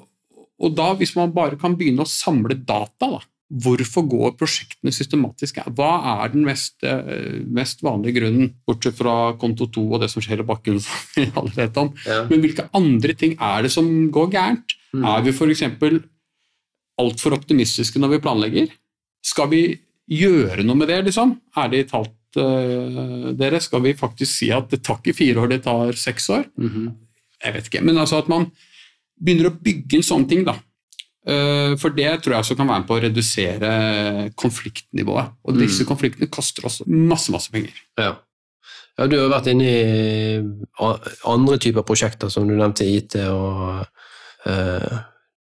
[0.57, 5.61] og, da, hvis man bare kan begynne å samle data, da, hvorfor går prosjektene systematisk?
[5.77, 10.25] Hva er den mest, eh, mest, vanlige grunnen, bortsett fra konto 2 og det som
[10.25, 10.81] skjer i bakken?
[10.83, 11.93] som vi alle vet om.
[12.07, 12.23] Ja.
[12.31, 14.77] Men hvilke andre ting er det som går gærent?
[14.95, 15.07] Mm.
[15.13, 15.65] Er vi f.eks.
[16.97, 18.71] altfor optimistiske når vi planlegger?
[19.25, 19.63] Skal vi
[20.07, 21.35] gjøre noe med det, liksom?
[21.57, 25.93] Ærlig talt, dere, skal vi faktisk si at det tar ikke fire år, det tar
[25.97, 26.43] seks år?
[26.57, 26.89] Mm -hmm.
[27.43, 27.81] Jeg vet ikke.
[27.81, 28.51] Men altså at man
[29.21, 30.57] begynner å bygge en sånn ting, da.
[31.27, 33.71] Uh, for det tror jeg også kan være med på å redusere
[34.39, 35.33] konfliktnivået.
[35.43, 35.59] Og mm.
[35.59, 37.75] disse konfliktene koster oss masse, masse penger.
[37.99, 38.13] Ja.
[38.97, 39.07] ja.
[39.07, 40.37] du har vært inne i
[41.27, 43.83] andre typer prosjekter, som du nevnte, IT og
[44.47, 44.97] uh,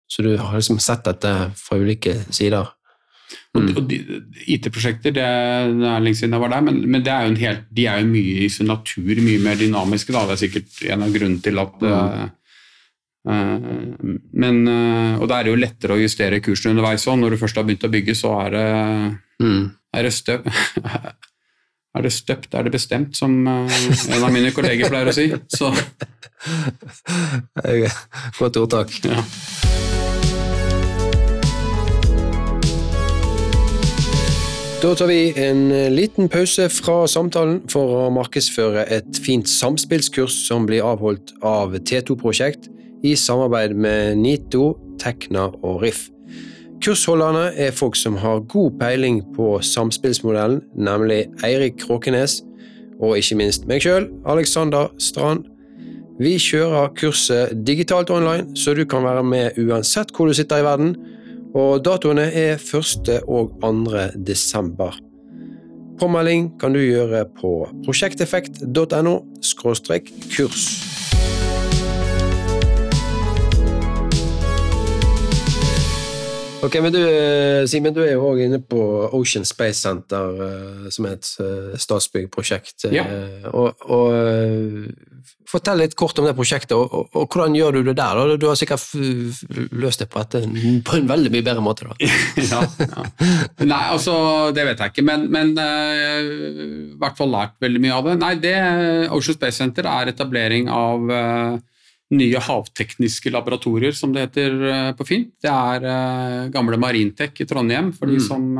[0.09, 2.65] Så du har liksom sett dette fra ulike sider?
[3.57, 3.69] Mm.
[3.77, 3.93] Og,
[4.49, 8.09] IT-prosjekter det er lenge siden jeg var der, men, men er helt, de er jo
[8.09, 10.13] mye i sin natur mye mer dynamiske.
[10.13, 10.25] Da.
[10.29, 12.27] Det er sikkert en av grunnene til at mm.
[13.29, 17.19] uh, men, uh, Og da er det jo lettere å justere kursen underveis òg.
[17.21, 18.67] Når du først har begynt å bygge, så er det,
[19.45, 19.63] mm.
[19.97, 20.49] er det støv.
[21.97, 25.31] er det støpt, er det bestemt, som en av mine kolleger pleier å si.
[25.49, 25.73] Så.
[28.39, 28.93] Godt ordtak.
[29.09, 29.97] Ja.
[34.79, 40.37] Da tar vi en eh, liten pause fra samtalen for å markedsføre et fint samspillskurs
[40.45, 42.69] som blir avholdt av T2-prosjekt
[43.03, 44.69] i samarbeid med NITO,
[45.01, 46.05] Tekna og RIF.
[46.79, 52.39] Kursholderne er folk som har god peiling på samspillsmodellen, nemlig Eirik Kråkenes
[53.03, 55.43] og ikke minst meg sjøl, Alexander Strand.
[56.23, 60.69] Vi kjører kurset digitalt online, så du kan være med uansett hvor du sitter i
[60.71, 60.95] verden
[61.57, 63.09] og datoene er 1.
[63.27, 63.71] og 2.
[64.27, 64.97] desember.
[65.99, 67.53] Påmelding kan du gjøre på
[67.85, 69.17] prosjekteffekt.no
[70.35, 70.69] kurs.
[76.59, 78.79] Ok, men du, eh, Simen, du er jo òg inne på
[79.15, 82.89] Ocean Space Center, eh, som er et eh, Statsbygg-prosjekt.
[82.91, 83.05] Ja.
[83.53, 84.11] Og, og,
[85.49, 88.35] Fortell litt kort om det prosjektet, og, og, og, hvordan gjør du det der?
[88.39, 88.83] Du har sikkert
[89.73, 90.37] løst det på, et,
[90.85, 91.97] på, en veldig mye bedre måte, da.
[92.51, 93.05] ja, ja.
[93.65, 94.13] Nei, altså,
[94.55, 96.29] det vet jeg ikke, men, men uh,
[96.65, 98.15] i hvert fall lært veldig mye av det.
[98.21, 98.55] Nei, det
[99.15, 101.59] Ocean Space Center er etablering av uh,
[102.15, 105.31] nye havtekniske laboratorier, som det heter uh, på fint.
[105.41, 108.27] Det er gamle Marintech i Trondheim, for de mm.
[108.27, 108.51] som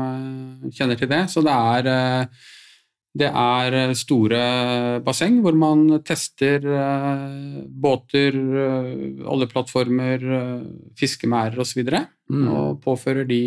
[0.74, 1.26] kjenner til det.
[1.32, 2.28] Så det er
[3.10, 4.40] det er eh, store
[5.02, 10.24] basseng hvor man tester eh, båter, eh, oljeplattformer,
[10.98, 11.82] fiskemærer osv.
[11.82, 12.48] Og, så mm.
[12.54, 13.42] og påfører de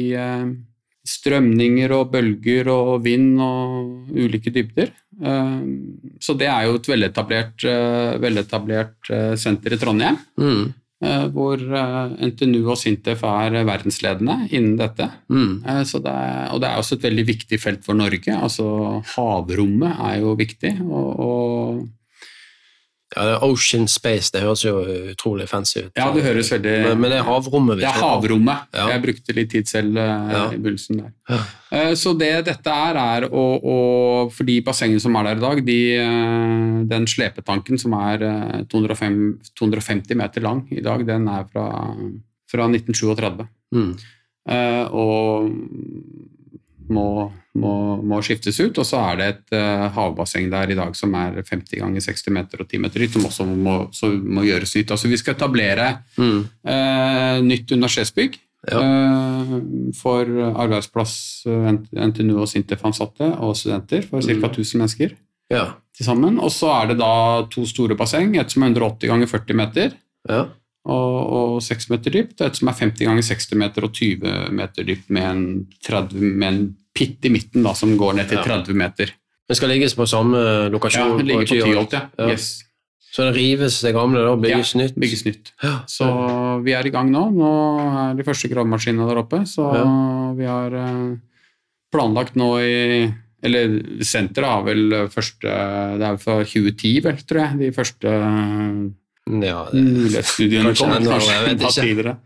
[1.07, 4.93] strømninger og bølger og vind og ulike dybder.
[6.23, 7.65] Så det er jo et veletablert,
[8.23, 10.15] veletablert senter i Trondheim.
[10.39, 10.71] Mm.
[11.03, 15.09] Eh, hvor eh, NTNU og Sintef er verdensledende innen dette.
[15.29, 15.63] Mm.
[15.65, 18.33] Eh, Så det er, og det er også et veldig viktig felt for Norge.
[18.33, 20.77] altså Havrommet er jo viktig.
[20.87, 21.83] Og, og
[23.15, 24.73] Ja, Ocean Space, det høres jo
[25.13, 25.91] utrolig fancy ut.
[25.97, 28.63] ja, det høres veldig men, men det er havrommet vi Det er havrommet.
[28.73, 28.87] Ja.
[28.93, 30.43] Jeg brukte litt tid selv eh, Ja.
[30.51, 31.11] i begynnelsen der.
[31.29, 31.39] Ja.
[31.71, 33.77] Eh, Så det dette er, er å, å
[34.33, 38.63] For de bassengene som er der i dag, de, eh, den slepetanken som er eh,
[38.71, 39.21] 205,
[39.59, 41.67] 250 meter lang i dag, den er fra,
[42.49, 43.45] fra 1937.
[43.73, 43.93] Mm.
[44.91, 45.51] Og
[46.93, 47.05] må,
[47.55, 48.77] må, må skiftes ut.
[48.81, 52.33] Og så er det et uh, havbasseng der i dag som er 50 ganger 60
[52.33, 53.75] meter og 10 meter dypt, som også må,
[54.37, 54.91] må gjøres nytt.
[54.95, 56.41] Altså Vi skal etablere Mm.
[56.67, 58.39] uh, nytt universitetsbygg
[58.71, 58.79] Ja.
[58.79, 59.57] Uh,
[59.99, 60.23] for
[60.55, 64.33] arbeidsplass, NTNU og SINTEF-ansatte og studenter, for ca.
[64.33, 64.43] Mm.
[64.47, 65.15] 1000 mennesker
[65.51, 65.65] Ja.
[65.97, 66.39] til sammen.
[66.39, 69.91] Og så er det da to store basseng, et som er 180 ganger 40 meter
[70.29, 70.45] ja.
[70.85, 71.17] og,
[71.57, 74.83] og 6 meter dypt, og et som er 50 ganger 60 meter og 20 meter
[74.87, 78.73] dypt med en, 30, med en pitt i midten da, som går ned til 30
[78.77, 79.11] meter.
[79.49, 81.17] Det skal ligges på samme Ja, lokasjon?
[81.19, 81.91] det ligger på Tyholt.
[81.93, 82.05] Ja.
[82.19, 82.29] Ja.
[82.31, 82.63] Yes.
[83.13, 84.95] Så det rives det gamle og bygges Ja, nytt?
[84.97, 85.51] Bygges nytt.
[85.91, 86.07] Så
[86.63, 87.27] vi er i gang nå.
[87.35, 87.49] Nå
[88.09, 89.43] er de første gravemaskinene der oppe.
[89.45, 89.83] Så Ja.
[90.33, 91.17] vi har eh,
[91.93, 93.67] planlagt nå i Eller
[94.01, 95.51] senteret har vel første
[95.99, 97.59] Det er fra 2010, vel, tror jeg.
[97.59, 98.07] De første
[99.43, 100.91] ja mulighetsstudiene kom.
[101.05, 102.17] Kanskje enda tidligere.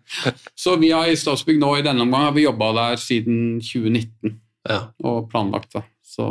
[0.55, 4.39] Så vi har i Statsbygg nå i denne omgang har vi jobba der siden 2019
[4.69, 4.81] ja.
[5.03, 5.83] og planlagt det.
[6.07, 6.25] Så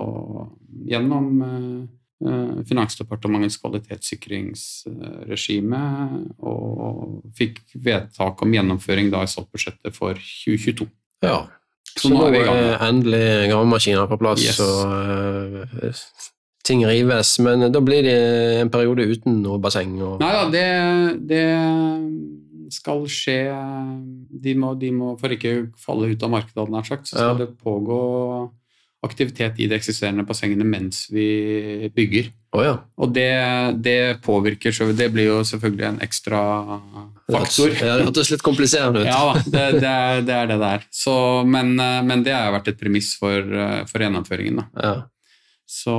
[0.88, 1.81] gjennom eh,
[2.29, 5.83] eh, Finansdepartementets kvalitetssikringsregime
[6.46, 10.87] og fikk vedtak om gjennomføring da i statsbudsjettet for 2022.
[11.27, 11.40] ja.
[11.96, 12.59] Så Så, nå er vi i gang.
[12.90, 14.59] endelig gravemaskiner på plass, Yes.
[14.61, 14.83] og
[15.81, 15.96] eh,
[16.66, 17.38] ting rives.
[17.40, 18.18] Men da blir det
[18.61, 19.94] en periode uten noe basseng.
[20.03, 20.66] Og, Nei da, det,
[21.31, 21.46] det
[22.73, 23.39] skal skje
[24.43, 27.35] de må, de må, For ikke falle ut av markedet, hadde nær sagt, så skal
[27.35, 27.45] Ja.
[27.45, 27.99] det pågå
[29.07, 32.33] aktivitet i de eksisterende bassengene mens vi bygger.
[32.57, 32.73] Oh, ja.
[32.99, 33.29] Og det,
[33.85, 36.41] det påvirker så Det blir jo selvfølgelig en ekstra
[37.31, 37.75] faktor.
[37.77, 39.07] Ja, det hørtes litt kompliserende ut.
[39.07, 40.87] Ja det, det, er, det er det det er.
[40.91, 41.15] Så,
[41.47, 44.63] men, eh, men det har vært et premiss for, eh, for gjennomføringen.
[44.63, 44.67] Da.
[44.83, 44.95] Ja.
[45.69, 45.95] Så,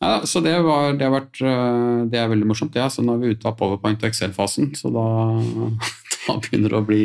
[0.00, 2.76] ja, så det, var, det har vært eh, Det er veldig morsomt.
[2.78, 2.88] Ja.
[2.92, 5.06] Så nå er vi ute av Powerpoint og Excel-fasen, så da,
[6.28, 7.04] da begynner det å bli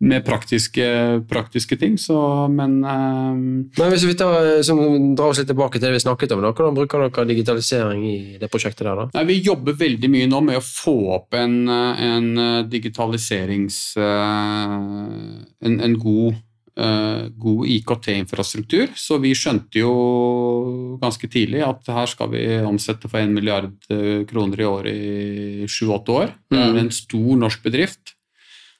[0.00, 0.84] med mer praktiske,
[1.28, 1.98] praktiske ting.
[2.00, 2.16] Så,
[2.48, 3.34] men eh,
[3.76, 4.80] Men hvis vi tar, som
[5.12, 8.18] drar oss litt tilbake til det vi snakket om, da, hvordan bruker dere digitalisering i
[8.40, 8.96] det prosjektet der?
[8.96, 9.08] da?
[9.18, 12.30] Nei, Vi jobber veldig mye nå med å få opp en, en
[12.72, 13.80] digitaliserings...
[14.00, 14.78] eh,
[15.60, 16.38] En, en god, eh,
[17.40, 18.88] god IKT-infrastruktur.
[18.96, 24.22] Så vi skjønte jo ganske tidlig at her skal vi omsette for 1 milliard eh,
[24.30, 26.32] kroner i året i sju-åtte år.
[26.50, 26.76] Det Mm.
[26.76, 28.14] er en stor norsk bedrift,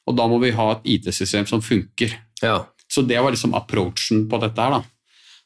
[0.06, 2.14] og da må vi ha et IT-system som funker.
[2.42, 2.64] Ja.
[2.88, 4.82] Så det var liksom approachen på dette her, da.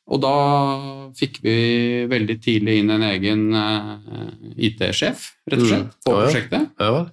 [0.07, 5.91] Og da fikk vi veldig tidlig inn en egen eh, IT-sjef, rett og slett, Mm.
[6.05, 6.27] på Ja, ja.
[6.27, 6.71] prosjektet.
[6.81, 7.07] ja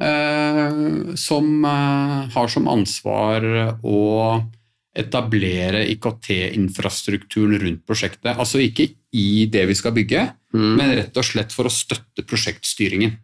[0.00, 3.44] eh, som eh, har som ansvar
[3.82, 4.42] å
[4.94, 8.36] etablere IKT-infrastrukturen rundt prosjektet.
[8.38, 10.76] Altså ikke i det vi skal bygge, Mm.
[10.78, 13.16] men rett og slett for å støtte prosjektstyringen.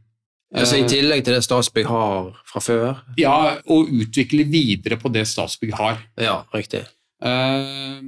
[0.53, 3.01] altså, I Eh, tillegg til det Statsbygg har fra før?
[3.17, 5.99] ja, og utvikle videre på det Statsbygg har.
[6.19, 6.87] Ja, riktig.
[7.23, 8.01] Eh,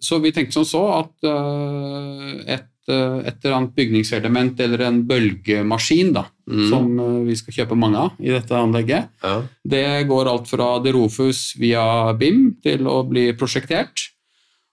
[0.00, 5.00] Så vi tenkte som så at eh, et, eh, et eller annet bygningselement eller en
[5.08, 6.68] bølgemaskin da, Mm.
[6.70, 9.42] som eh, vi skal kjøpe mange av i dette anlegget, Ja.
[9.68, 14.08] det går alt fra Derofus via BIM til å bli prosjektert.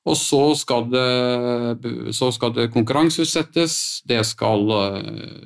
[0.05, 4.69] Og så skal det, så skal det konkurranseutsettes, det skal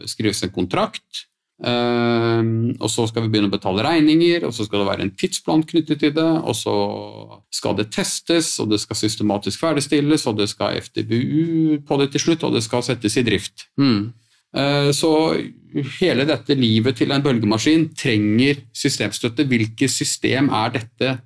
[0.05, 1.25] skrives en kontrakt.
[1.63, 2.41] Eh,
[2.79, 5.65] og så skal vi begynne å betale regninger, og så skal det være en tidsplan
[5.67, 6.29] knyttet til det.
[6.43, 6.75] Og så
[7.53, 12.25] skal det testes, og det skal systematisk ferdigstilles, og det skal FDBU på det til
[12.27, 13.67] slutt, og det skal settes i drift.
[13.79, 14.11] Mm.
[14.55, 15.13] Eh, Så
[15.99, 19.45] hele dette livet til en bølgemaskin trenger systemstøtte.
[19.45, 21.17] Hvilket system er dette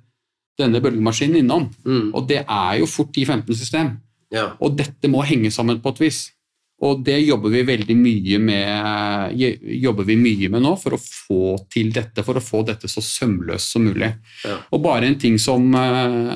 [0.58, 1.70] denne bølgemaskinen innom?
[1.84, 2.12] Mm.
[2.14, 3.96] Og det er jo fort 10-15 system.
[4.34, 4.52] Ja.
[4.60, 6.33] Og dette må henge sammen på et vis.
[6.84, 9.38] Og det jobber vi veldig mye med,
[9.80, 13.00] jobber vi mye med nå for å få til dette, for å få dette så
[13.04, 14.10] sømløst som mulig.
[14.44, 14.58] Ja.
[14.74, 16.34] Og bare en ting som uh,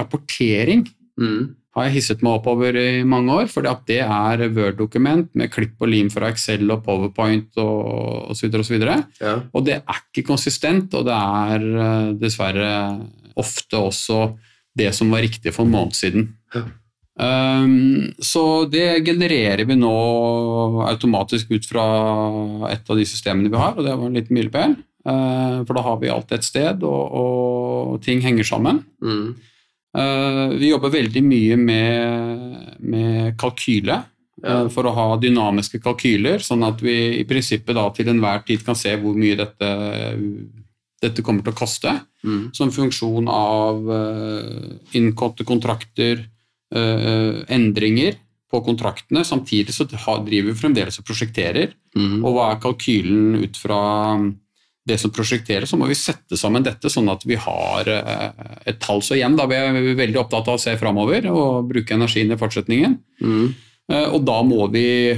[0.00, 0.86] rapportering
[1.20, 1.50] Mm.
[1.76, 5.90] har jeg hisset meg oppover i mange år, for det er Word-dokument med klipp og
[5.92, 8.48] lim fra Excel og Powerpoint og osv.
[8.48, 8.96] Og, så videre.
[9.20, 9.34] Ja.
[9.52, 12.70] og det er ikke konsistent, og det er uh, dessverre
[13.38, 14.30] ofte også
[14.80, 16.30] det som var riktig for en måned siden.
[16.54, 16.64] Ja.
[17.20, 19.92] Um, så det genererer vi nå
[20.86, 21.84] automatisk ut fra
[22.70, 24.76] et av de systemene vi har, og det var en liten milepæl.
[25.04, 28.82] eh, for da har vi alt et sted, og, og ting henger sammen.
[29.04, 29.34] Mm.
[29.96, 34.00] Eh, vi jobber veldig mye med, med kalkyle.
[34.40, 34.62] Ja.
[34.62, 38.64] eh, For å ha dynamiske kalkyler, sånn at vi i prinsippet da til enhver tid
[38.64, 39.70] kan se hvor mye dette,
[41.02, 41.96] dette kommer til å koste.
[42.24, 42.50] Mm.
[42.52, 46.39] Som funksjon av uh, inngåtte kontrakter, eh,
[46.70, 48.18] endringer
[48.50, 49.24] på kontraktene.
[49.26, 51.72] Samtidig så driver vi fremdeles og prosjekterer.
[51.96, 52.20] Mm.
[52.22, 53.80] Og hva er kalkylen ut fra
[54.90, 58.80] det som prosjekteres, så må vi sette sammen dette sånn at vi har eh, et
[58.82, 59.02] tall.
[59.04, 62.38] Så igjen, da vi er veldig opptatt av å se framover og bruke energien i
[62.40, 62.96] fortsetningen.
[63.20, 63.46] Mm.
[63.92, 65.14] Eh, Og da må vi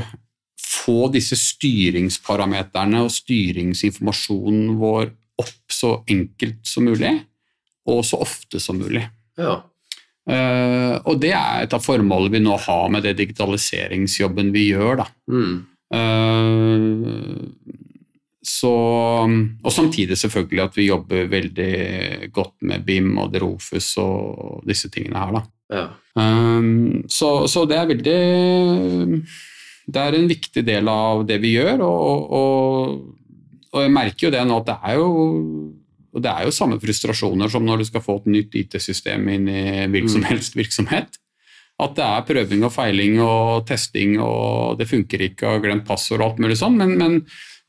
[0.63, 5.13] få disse styringsparameterne og styringsinformasjonen vår
[5.43, 7.15] opp så enkelt som mulig,
[7.89, 9.07] og så ofte som mulig.
[9.39, 9.61] Ja.
[10.31, 15.03] Eh, Og det er et av formålene vi nå har med det digitaliseringsjobben vi gjør.
[15.03, 15.07] da.
[15.31, 15.57] Mm.
[15.93, 17.49] Uh,
[18.43, 18.73] Så,
[19.63, 25.19] og samtidig selvfølgelig at vi jobber veldig godt med BIM og Derofus og disse tingene
[25.19, 25.33] her.
[25.37, 25.43] da.
[25.71, 25.85] ja.
[26.15, 29.23] Um, så, så det er veldig
[29.87, 33.15] Det er en viktig del av det vi gjør, og, og,
[33.73, 35.09] og jeg merker jo det nå at det er jo
[36.13, 39.49] og det er jo samme frustrasjoner som når du skal få et nytt IT-system inn
[39.49, 41.17] i hvilken som helst virksomhet.
[41.83, 46.21] At det er prøving og feiling og testing, og det funker ikke, og glemt passord
[46.21, 46.77] og alt mulig sånn.
[46.79, 47.17] Men, men,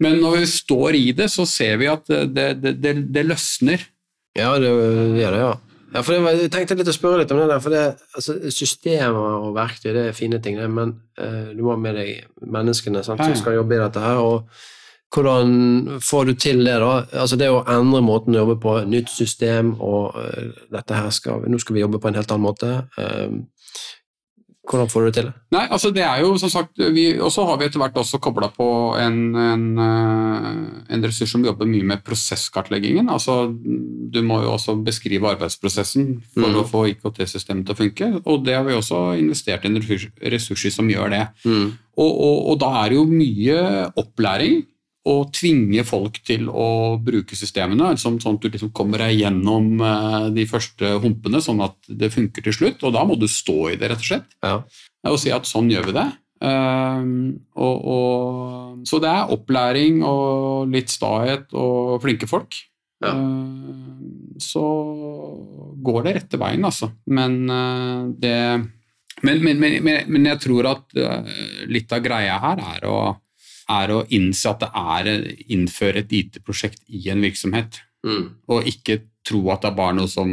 [0.03, 3.87] men når vi står i det, så ser vi at det, det, det, det løsner.
[4.35, 5.53] Ja, det gjør det, ja.
[5.95, 9.39] ja for jeg tenkte litt å spørre litt om det der, for det, altså, systemer
[9.39, 13.05] og verktøy det er fine ting, det, men uh, du må ha med deg menneskene
[13.07, 14.19] sant, som skal jobbe i dette her.
[14.19, 14.51] og
[15.13, 16.93] hvordan får du til det, da?
[17.21, 21.45] Altså Det å endre måten å jobbe på, nytt system, og eh, dette her skal,
[21.45, 22.71] nå skal vi jobbe på en helt annen måte.
[22.97, 23.35] Eh,
[24.63, 25.25] hvordan får du det til?
[25.51, 28.47] Nei, altså det er jo som sagt Og så har vi etter hvert også kobla
[28.55, 30.59] på en, en, eh,
[30.95, 33.09] en ressurs som jobber mye med prosesskartleggingen.
[33.11, 36.59] Altså Du må jo også beskrive arbeidsprosessen for Mm.
[36.61, 38.21] å få IKT-systemet til å funke.
[38.25, 41.27] Og det har vi også investert i en ressurs, ressurs som gjør det.
[41.45, 44.63] Og, og, og da er det jo mye opplæring
[45.03, 49.81] å tvinge folk til å bruke systemene, sånn, sånn at du liksom kommer deg gjennom
[49.83, 52.85] eh, de første humpene, sånn at det funker til slutt.
[52.87, 54.61] Og da må du stå i det, rett og slett Ja.
[55.11, 56.09] og si at sånn gjør vi det.
[56.43, 62.55] Um, og, og, så det er opplæring og litt stahet og flinke folk.
[63.03, 63.13] Ja.
[63.15, 64.63] Uh, så
[65.83, 66.89] går det rette veien, altså.
[67.11, 68.37] Men uh, det
[69.23, 71.35] men, men, men, men, men jeg tror at eh,
[71.71, 72.97] litt av greia her er å,
[73.69, 75.15] er å innse at det er å
[75.55, 78.33] innføre et IT-prosjekt i en virksomhet Mm.
[78.51, 80.27] og ikke tro at det er bare noe som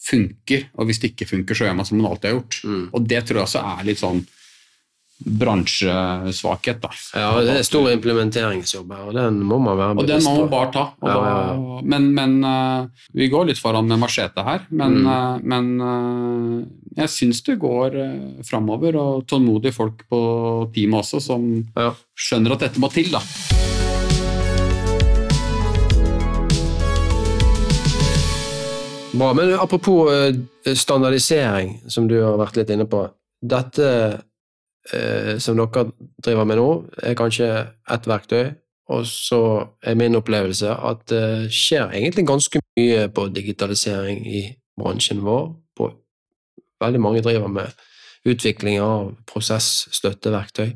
[0.00, 0.70] funker.
[0.80, 2.60] Og hvis det ikke funker, så gjør man som man alltid har gjort.
[2.64, 2.84] Mm.
[2.96, 4.22] Og det tror jeg også er litt sånn
[5.18, 6.90] bransjesvakhet, da.
[7.18, 10.50] Ja, det er stor implementeringsjobb her, og den må man være Og den må man
[10.52, 10.84] bare ta.
[11.02, 14.66] Ja, da, ja, Men, men uh, vi går litt foran med machete her.
[14.70, 15.06] Men, Mm.
[15.06, 16.64] uh, men uh,
[16.96, 20.22] jeg syns det går uh, framover, og tålmodige folk på
[20.74, 21.92] teamet også som Ja.
[22.16, 23.20] skjønner at dette må til, da.
[29.12, 30.10] Bra, men apropos
[30.74, 33.00] standardisering, som du har vært litt inne på.
[33.42, 33.88] Dette
[35.38, 35.82] som dere
[36.24, 36.68] driver med nå,
[37.04, 37.48] er kanskje
[37.92, 38.54] ett verktøy,
[38.88, 39.40] og så
[39.84, 44.42] er min opplevelse at det skjer egentlig ganske mye på digitalisering i
[44.80, 45.50] bransjen vår.
[45.76, 45.90] På,
[46.80, 47.84] veldig mange driver med
[48.28, 50.72] utvikling av prosessstøtteverktøy,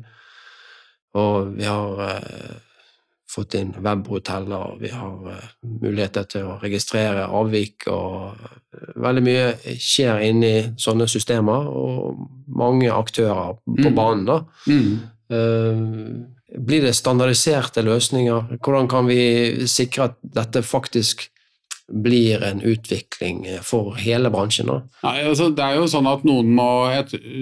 [1.19, 2.53] og vi har eh,
[3.29, 5.49] fått inn webhoteller, vi har eh,
[5.81, 12.23] muligheter til å registrere avvik, og eh, veldig mye skjer inni sånne systemer, og
[12.55, 13.95] mange aktører på Mm.
[13.97, 14.25] banen.
[14.25, 14.39] da.
[14.67, 14.99] Mm.
[15.33, 18.59] Uh, Blir det standardiserte løsninger?
[18.61, 21.29] Hvordan kan vi sikre at dette faktisk
[21.89, 24.67] blir en utvikling for hele bransjen?
[24.69, 24.75] da?
[25.03, 26.67] Nei, altså, det er jo sånn at noen må,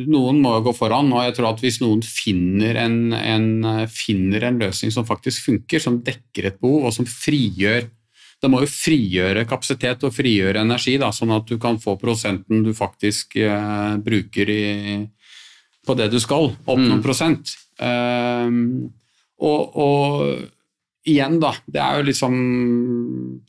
[0.08, 4.60] noen må gå foran, og jeg tror at hvis noen finner en, en, finner en
[4.64, 7.90] løsning som faktisk funker, som dekker et behov, og som frigjør
[8.42, 12.64] Det må jo frigjøre kapasitet og frigjøre energi, da, sånn at du kan få prosenten
[12.66, 14.64] du faktisk eh, bruker i,
[15.86, 16.88] på det du skal, opp Mm.
[16.90, 17.54] noen prosent.
[17.82, 18.90] Ehm,
[19.42, 20.42] og, og
[21.06, 21.54] igjen, da.
[21.66, 22.34] Det er jo liksom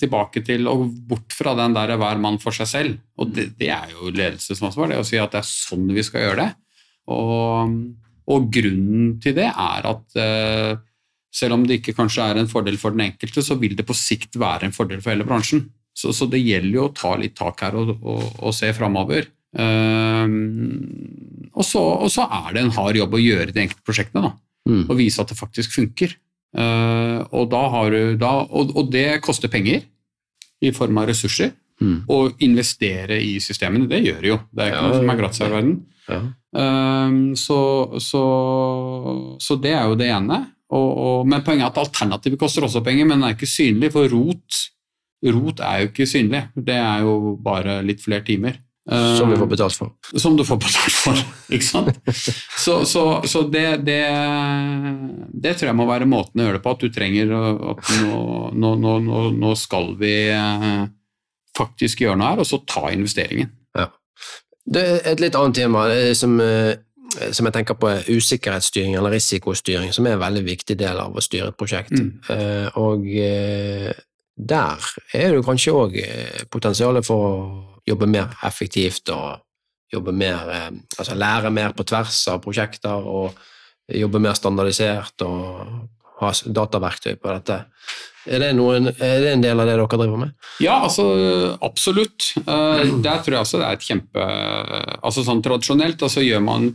[0.00, 3.00] tilbake til og bort fra den der hver mann for seg selv.
[3.20, 6.26] Og det, det er jo ledelsesansvar, det å si at det er sånn vi skal
[6.26, 6.50] gjøre det.
[7.12, 7.76] Og,
[8.32, 10.72] og grunnen til det er at eh,
[11.32, 13.96] selv om det ikke kanskje er en fordel for den enkelte, så vil det på
[13.96, 15.66] sikt være en fordel for hele bransjen.
[15.96, 19.26] Så, så det gjelder jo å ta litt tak her og, og, og se framover.
[21.52, 24.28] og, så, og så er det en hard jobb å gjøre de enkelte prosjektene.
[24.28, 24.84] da Mm.
[24.88, 26.14] og vise at det faktisk funker.
[26.54, 29.82] Uh, og, da har du, da, og, og det koster penger
[30.62, 31.54] i form av ressurser.
[31.82, 32.04] Mm.
[32.06, 34.38] Å investere i systemene, det gjør det jo.
[34.52, 35.72] Det er ikke Ja, noe som er gratis her i verden.
[36.06, 36.20] Ja.
[36.52, 37.58] Um, så,
[38.02, 38.22] så,
[39.42, 40.38] så det er jo det ene.
[40.72, 43.92] Og, og, men poenget er at alternativet koster også penger, men den er ikke synlig,
[43.92, 44.60] for rot,
[45.28, 46.46] rot er jo ikke synlig.
[46.56, 48.60] Det er jo bare litt flere timer.
[48.82, 49.90] Som du får Um, betalt for.
[50.18, 51.18] som du får betalt for,
[51.54, 52.00] ikke sant?
[52.58, 54.00] Så, så, så det, det,
[55.30, 58.24] det tror jeg må være måten å gjøre det på, at du trenger at nå,
[58.58, 60.82] nå, nå, nå, skal vi eh,
[61.54, 63.54] faktisk gjøre noe her, og så ta investeringen.
[64.62, 66.74] Det er et litt annet tema eh, som, eh,
[67.12, 71.14] som jeg tenker på er usikkerhetsstyring eller risikostyring, som er en veldig viktig del av
[71.14, 71.94] å styre et prosjekt.
[71.94, 72.12] Mm.
[72.32, 73.92] Eh, og eh,
[74.36, 75.98] der er det kanskje òg
[76.52, 77.32] potensialet for å
[77.88, 79.42] jobbe mer effektivt og
[79.92, 83.36] jobbe mer, eh, altså lære mer på tvers av prosjekter og
[83.92, 85.88] jobbe mer standardisert og
[86.22, 87.58] ha dataverktøy på dette.
[88.26, 90.34] Er det, noen, er det en del av det dere driver med?
[90.62, 91.04] Ja, altså
[91.64, 92.28] absolutt.
[92.38, 94.26] Eh, Der tror jeg også det er et kjempe
[95.02, 96.68] altså sånn Tradisjonelt altså gjør man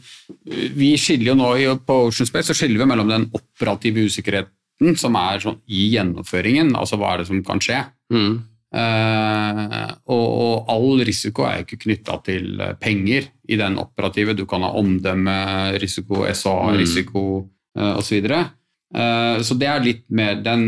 [0.43, 5.15] Vi skiller jo nå på Ocean Space så skiller vi mellom den operative usikkerheten, som
[5.15, 7.79] er sånn i gjennomføringen, altså hva er det som kan skje.
[8.13, 8.35] Mm.
[8.77, 14.35] Uh, og, og all risiko er ikke knytta til eh, penger i den operative.
[14.37, 15.37] Du kan ha omdømme,
[15.81, 16.35] risiko, Mm.
[16.35, 17.23] SA-risiko
[17.79, 18.27] uh, osv.
[18.95, 20.61] Uh, så det er litt mer den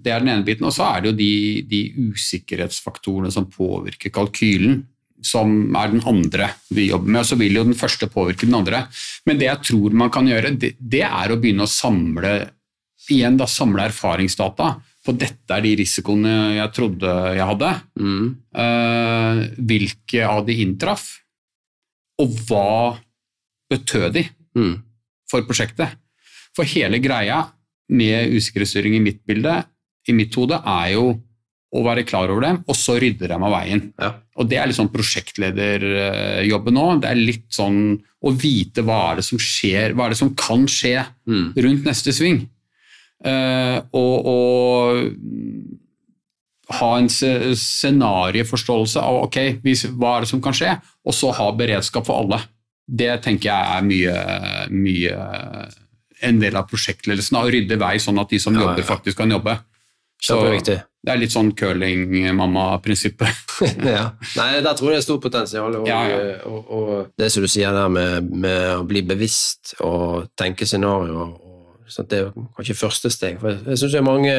[0.00, 0.64] Det er den ene biten.
[0.68, 1.32] Og så er det jo de,
[1.68, 4.84] de usikkerhetsfaktorene som påvirker kalkylen,
[5.24, 7.24] som er den andre vi jobber med.
[7.24, 8.84] Og så vil jo den første påvirke den andre.
[9.26, 12.36] Men det jeg tror man kan gjøre, det, det er å begynne å samle
[13.10, 14.76] igjen da, samle erfaringsdata.
[15.06, 17.74] For dette er de risikoene jeg trodde jeg hadde.
[18.02, 18.24] Mm.
[18.58, 21.10] Uh, hvilke av de inntraff,
[22.22, 22.96] og hva
[23.70, 24.78] betød de Mm.
[25.28, 25.98] for prosjektet?
[26.56, 27.42] For hele greia
[27.92, 29.58] med usikkerhetsstyring i mitt bilde,
[30.08, 31.06] i mitt hode, er jo
[31.76, 33.82] å være klar over dem, og så rydde dem av veien.
[34.00, 34.12] Ja.
[34.40, 36.84] Og det er litt sånn prosjektlederjobben nå.
[37.02, 37.80] Det er litt sånn
[38.26, 41.52] å vite hva er det som skjer, hva er det som kan skje Mm.
[41.56, 42.46] rundt neste sving.
[43.26, 45.10] Uh, og, og
[46.78, 49.36] ha en se- scenarieforståelse av ok,
[49.96, 52.40] hva er det som kan skje, og så ha beredskap for alle.
[52.86, 54.16] Det tenker jeg er mye,
[54.70, 55.16] mye
[56.24, 57.36] en del av prosjektledelsen.
[57.38, 59.58] Å rydde vei sånn at de som jobber, faktisk kan jobbe.
[60.22, 63.52] Så det er litt sånn curling-mamma-prinsippet.
[63.86, 64.06] ja.
[64.38, 65.76] Nei, der tror jeg det er stort potensial.
[65.78, 66.16] Og, Ja, ja.
[66.48, 66.86] og, og
[67.20, 71.36] det som du sier der med, med å bli bevisst og tenke scenarioer,
[71.92, 73.38] sånn det er kanskje første steg.
[73.42, 74.34] For jeg, jeg er mange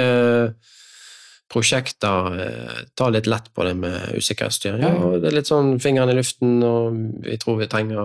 [1.47, 4.81] prosjekter eh, tar litt lett på det med usikkerhetsstyring.
[4.83, 8.03] Ja, og Det er litt sånn fingeren i luften, og vi tror vi trenger.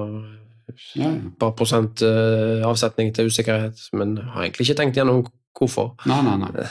[0.97, 5.25] Et par prosent eh, avsetning til usikkerhet, men har egentlig ikke tenkt gjennom
[5.59, 5.95] hvorfor.
[6.09, 6.67] Nei, nei, nei.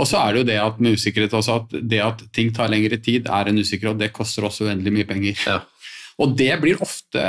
[0.00, 2.70] Og så er det jo det at med usikkerhet også, at det at ting tar
[2.72, 5.44] lengre tid, er en usikkerhet, og det koster også uendelig mye penger.
[5.46, 5.58] Ja.
[6.22, 7.20] Og det blir ofte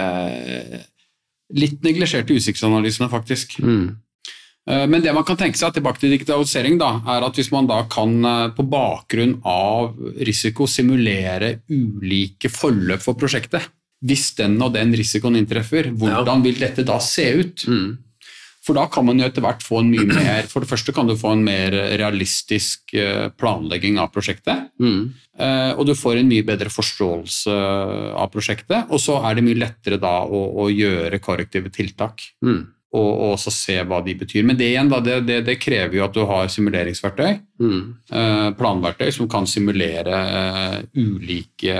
[1.53, 3.57] litt neglisjert i usikkerhetsanalysene, faktisk.
[3.63, 3.85] Mm.
[4.69, 7.67] Eh, Men det man kan tenke seg tilbake til digitalisering, da, er at hvis man
[7.69, 13.67] da kan eh, på bakgrunn av risiko simulere ulike forløp for prosjektet,
[14.03, 17.63] hvis den og den risikoen inntreffer, hvordan vil dette da se ut?
[17.67, 17.93] Mm.
[18.63, 21.07] For da kan man jo etter hvert få en mye mer For det første kan
[21.09, 24.69] du få en mer realistisk eh, planlegging av prosjektet.
[24.79, 25.09] Mm.
[25.39, 27.57] eh, Og du får en mye bedre forståelse
[28.15, 28.87] av prosjektet.
[28.87, 32.23] Og så er det mye lettere da å, å gjøre korrektive tiltak.
[32.45, 32.61] Mm.
[32.93, 34.45] Og, og også se hva de betyr.
[34.47, 37.33] Men det igjen da, det, det, det krever jo at du har simuleringsverktøy.
[37.59, 37.81] Mm.
[38.15, 40.23] eh, Planverktøy som kan simulere
[40.95, 41.75] ulike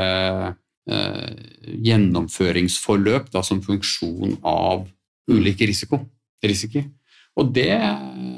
[0.88, 4.88] gjennomføringsforløp da, som funksjon av
[5.32, 6.00] ulike risiko,
[6.44, 6.84] risiko.
[7.40, 7.80] Og det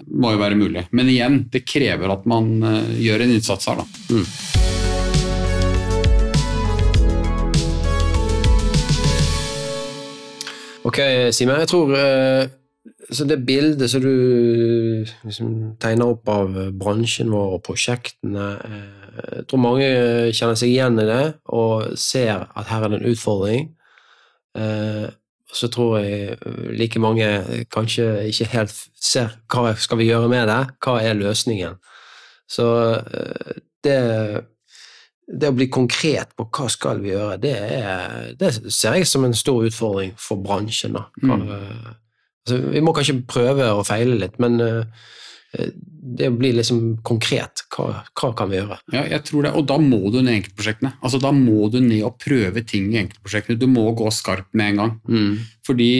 [0.08, 0.86] må jo være mulig.
[0.96, 3.76] Men igjen, det krever at man eh, gjør en innsats her.
[3.82, 3.86] Da.
[10.86, 11.00] Ok,
[11.36, 11.60] Simen.
[11.60, 12.43] Jeg tror eh,
[13.12, 14.16] så det bildet som du
[15.26, 19.86] liksom, tegner opp av eh, bransjen vår og prosjektene eh, Jeg tror mange
[20.36, 21.22] kjenner seg igjen i det
[21.55, 23.70] og ser at her er det en utfordring.
[24.57, 25.05] Eh,
[25.55, 27.28] så tror jeg eh, like mange
[27.72, 31.78] kanskje ikke helt ser hva skal vi gjøre med det, hva er løsningen.
[32.51, 32.68] Så
[32.99, 33.55] eh,
[33.86, 33.99] det
[35.26, 39.24] det å bli konkret på hva skal vi gjøre, det, er, det ser jeg som
[39.26, 40.93] en stor utfordring for bransjen.
[40.93, 41.07] Da.
[41.24, 41.95] Hva, Mm.
[42.45, 44.84] altså, vi må kanskje prøve og feile litt, men eh,
[46.16, 48.78] det blir liksom konkret, hva, hva kan vi gjøre?
[48.93, 50.93] Ja, jeg tror det, Og da må du ned i enkeltprosjektene.
[51.01, 53.60] Altså, da må du ned og prøve ting i enkeltprosjektene.
[53.60, 54.93] Du må gå skarpt med en gang.
[55.10, 55.39] Mm.
[55.66, 55.91] Fordi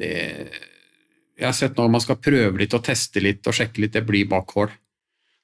[0.00, 0.14] det,
[1.38, 4.04] jeg har sett når man skal prøve litt og teste litt og sjekke litt, det
[4.06, 4.72] blir bakhull.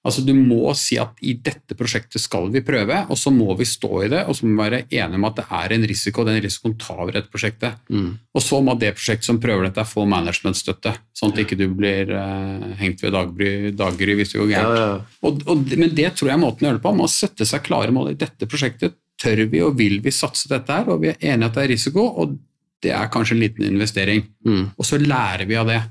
[0.00, 3.66] Altså, du må si at i dette prosjektet skal vi prøve, og så må vi
[3.68, 6.22] stå i det, og så må vi være enige om at det er en risiko,
[6.22, 7.82] og den risikoen tar vi i dette prosjektet.
[7.92, 8.06] Mm.
[8.32, 12.14] Og så må det prosjektet som prøver dette, få managementstøtte, sånn at ikke du blir
[12.16, 14.80] eh, hengt ved daggry, daggry hvis det går Ja, gærent.
[14.80, 15.20] ja.
[15.28, 16.94] Og, og, men det tror jeg er måten å gjøre det på.
[16.96, 18.14] Man må sette seg klare mål.
[18.14, 21.50] I dette prosjektet tør vi og vil vi satse dette her, og vi er enige
[21.52, 22.38] at det er risiko, og
[22.80, 24.24] det er kanskje en liten investering.
[24.48, 24.64] Mm.
[24.80, 25.82] Og så lærer vi av det.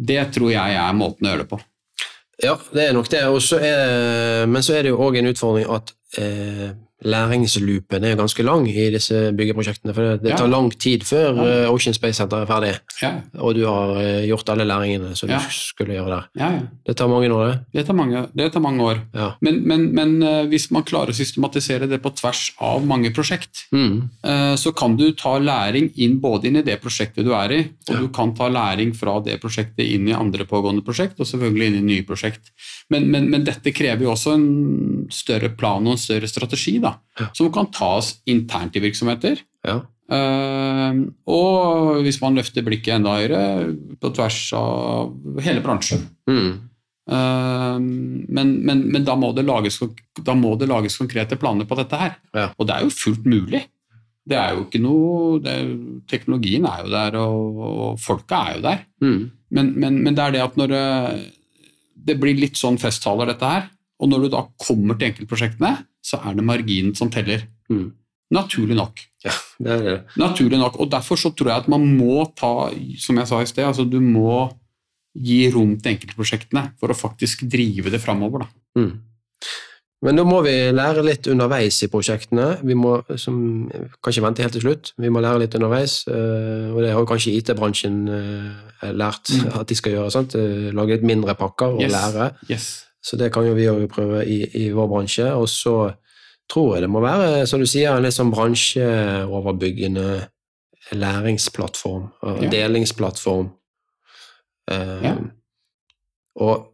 [0.00, 1.60] Det tror jeg er måten å gjøre det på.
[2.42, 3.20] Ja, det er nok det.
[3.20, 6.70] Er, men så er det jo òg en utfordring at eh,
[7.04, 9.94] læringsloopen er ganske lang i disse byggeprosjektene.
[9.96, 12.72] For det, tar lang tid før eh, Ocean Space Center er ferdig,
[13.02, 13.10] Ja,
[13.42, 15.38] og du har eh, gjort alle læringene som Ja.
[15.42, 16.28] du skulle gjøre der.
[16.40, 16.62] ja, ja.
[16.86, 17.58] Det tar mange år, det.
[17.80, 19.00] Det tar mange, det tar mange år.
[19.14, 19.30] Ja.
[19.40, 23.64] Men, men, men eh, hvis man klarer å systematisere det på tvers av mange prosjekt,
[23.74, 24.08] Mm.
[24.56, 27.58] så kan du ta læring inn både inn i det prosjektet du er i,
[27.90, 31.66] og du kan ta læring fra det prosjektet inn i andre pågående prosjekt, og selvfølgelig
[31.66, 32.52] inn i nye prosjekt.
[32.92, 34.48] Men, men, men dette krever jo også en
[35.12, 37.30] større plan og en større strategi, da, Ja.
[37.32, 39.40] som kan tas internt i virksomheter.
[39.64, 39.80] Ja.
[40.04, 40.98] Uh,
[41.32, 46.04] og hvis man løfter blikket enda høyere, på tvers av hele bransjen.
[46.28, 46.52] Mm.
[47.04, 49.76] Eh, men, men, men da, må det lages,
[50.24, 52.18] da må det lages konkrete planer på dette her.
[52.36, 52.50] Ja.
[52.56, 53.64] Og det er jo fullt mulig.
[54.24, 55.72] Det er jo ikke noe er,
[56.08, 58.84] Teknologien er jo der, og, og folka er jo der.
[59.04, 59.18] Mm.
[59.54, 60.72] Men, men, men det er det at når
[62.06, 63.68] det, blir litt sånn festtaler, dette her,
[64.00, 67.46] og når du da kommer til enkeltprosjektene, så er det marginen som teller.
[67.72, 67.92] Mm.
[68.34, 69.00] Naturlig nok.
[69.24, 69.32] Ja,
[69.62, 69.96] det er det.
[70.20, 70.76] Naturlig nok.
[70.82, 73.86] Og derfor så tror jeg at man må ta, som jeg sa i sted, altså
[73.88, 74.48] du må
[75.14, 78.48] gi rom til enkeltprosjektene for å faktisk drive det framover.
[78.76, 78.96] Mm.
[80.04, 82.58] Men da må vi lære litt underveis i prosjektene.
[82.62, 83.38] Vi må som,
[84.02, 84.90] kan ikke vente helt til slutt.
[85.00, 89.60] Vi må lære litt underveis, eh, og det har kanskje IT-bransjen eh, lært Mm.
[89.60, 90.10] at de skal gjøre.
[90.12, 90.34] Sant?
[90.36, 91.92] Eh, Lage litt mindre pakker og Yes.
[91.92, 92.30] lære.
[92.50, 92.84] Yes.
[93.02, 95.24] Så det kan jo vi òg prøve i, i vår bransje.
[95.34, 95.94] Og så
[96.52, 100.26] tror jeg det må være, som du sier, en litt sånn bransjeoverbyggende
[100.92, 102.10] læringsplattform.
[102.22, 102.48] og Ja.
[102.50, 103.50] Delingsplattform.
[104.70, 105.16] Um, Ja.
[106.36, 106.66] Og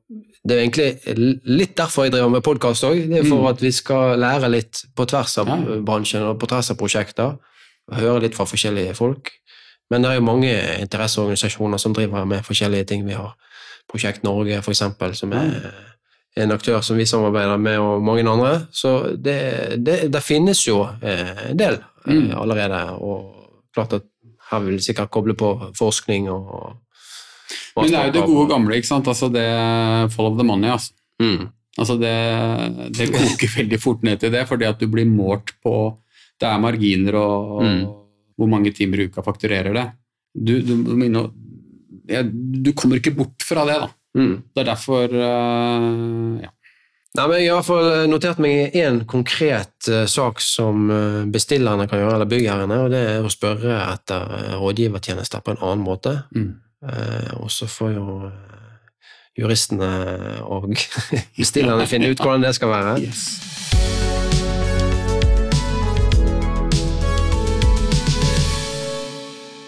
[0.46, 3.02] det er egentlig litt derfor jeg driver med podkast òg.
[3.10, 3.50] Det er for Mm.
[3.50, 5.56] at vi skal lære litt på tvers av Ja.
[5.84, 7.38] bransjen og på tvers av prosjekter.
[7.92, 9.30] Høre litt fra forskjellige folk.
[9.90, 13.06] Men det er jo mange interesseorganisasjoner som driver med forskjellige ting.
[13.06, 13.34] Vi har
[13.90, 15.72] Prosjekt Norge, for eksempel, som er
[16.36, 18.66] en aktør som vi samarbeider med, og mange andre.
[18.72, 22.30] Så det, det, det finnes jo eh, en del eh, Mm.
[22.40, 23.00] allerede.
[23.02, 23.34] Og
[23.74, 24.02] klart at
[24.50, 26.76] her vil vi sikkert koble på forskning og
[27.80, 29.08] Men det er jo det gode gamle, ikke sant?
[29.10, 29.46] Altså det
[30.18, 30.70] of the money.
[30.70, 30.92] Altså.
[31.22, 31.48] Mm.
[31.78, 32.14] Altså det,
[32.96, 35.74] det koker veldig fort ned til det, fordi at du blir målt på
[36.40, 37.80] Det er marginer og, og Mm.
[38.40, 39.86] hvor mange timer i uka fakturerer det.
[40.32, 40.72] Du, du,
[42.64, 43.90] du kommer ikke bort fra det, da.
[44.16, 44.32] Mm.
[44.54, 46.50] Det er derfor uh, ja.
[47.18, 51.98] Nei, men Jeg har fall notert meg én konkret uh, sak som eh, bestillerne kan
[51.98, 56.12] gjøre, eller byggherrene, og det er å spørre etter rådgivertjenester på en annen måte.
[56.36, 56.52] Mm.
[56.80, 58.68] Eh, og så får jo eh,
[59.38, 59.90] juristene
[60.48, 60.70] og
[61.36, 62.94] bestillerne finne ut hvordan det skal være.
[63.04, 63.26] Yes.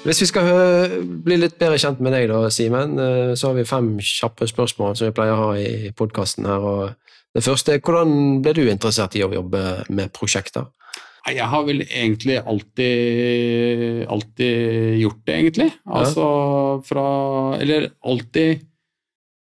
[0.02, 0.48] Hvis vi skal
[1.22, 4.96] bli litt bedre kjent med deg, da, Simen, eh, så har vi fem kjappe spørsmål
[4.98, 6.64] som vi pleier å ha i podkasten her.
[6.64, 10.72] og Det første er hvordan ble du interessert i å jobbe med prosjekter?
[11.22, 15.70] Nei, Jeg har vel egentlig alltid, alltid gjort det, egentlig.
[15.86, 16.26] Altså
[16.86, 17.06] fra
[17.62, 18.64] Eller alltid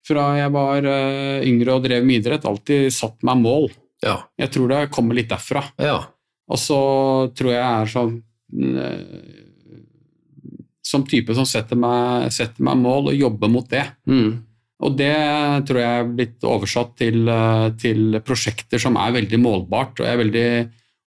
[0.04, 3.70] fra jeg var eh, yngre og drev med idrett, alltid satt meg mål.
[4.04, 4.18] Ja.
[4.36, 5.64] Jeg tror det kommer litt derfra.
[5.80, 6.02] ja.
[6.52, 6.78] Og så
[7.32, 8.16] tror jeg jeg er sånn
[8.84, 9.38] eh,
[10.84, 13.86] Som type som setter meg, setter meg mål og jobber mot det.
[14.04, 14.42] Mm.
[14.84, 15.16] Og det
[15.70, 20.18] tror jeg er blitt oversatt til, eh, til prosjekter som er veldig målbart, og jeg
[20.18, 20.50] er veldig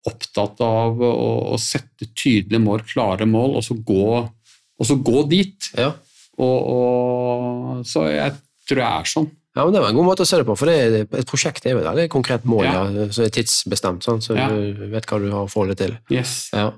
[0.06, 1.12] opptatt av å,
[1.56, 5.72] å sette tydelige mål, klare mål, og så gå, og så gå dit.
[5.78, 5.92] ja.
[6.36, 8.34] Og, og, så jeg
[8.68, 9.28] tror jeg er sånn.
[9.56, 11.64] Ja, men Det var en god måte å se det på, for det et prosjekt
[11.64, 12.82] er jo et veldig konkret mål Ja.
[12.92, 13.06] ja.
[13.16, 14.50] som er tidsbestemt, sånn, så Ja.
[14.52, 15.94] du vet hva du har å forholde til.
[16.12, 16.50] Yes.
[16.52, 16.74] Ja.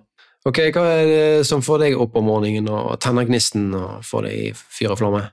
[0.45, 4.27] Ok, Hva er det som får deg opp om morgenen og tenner gnisten og får
[4.29, 5.23] deg i fyr og flamme?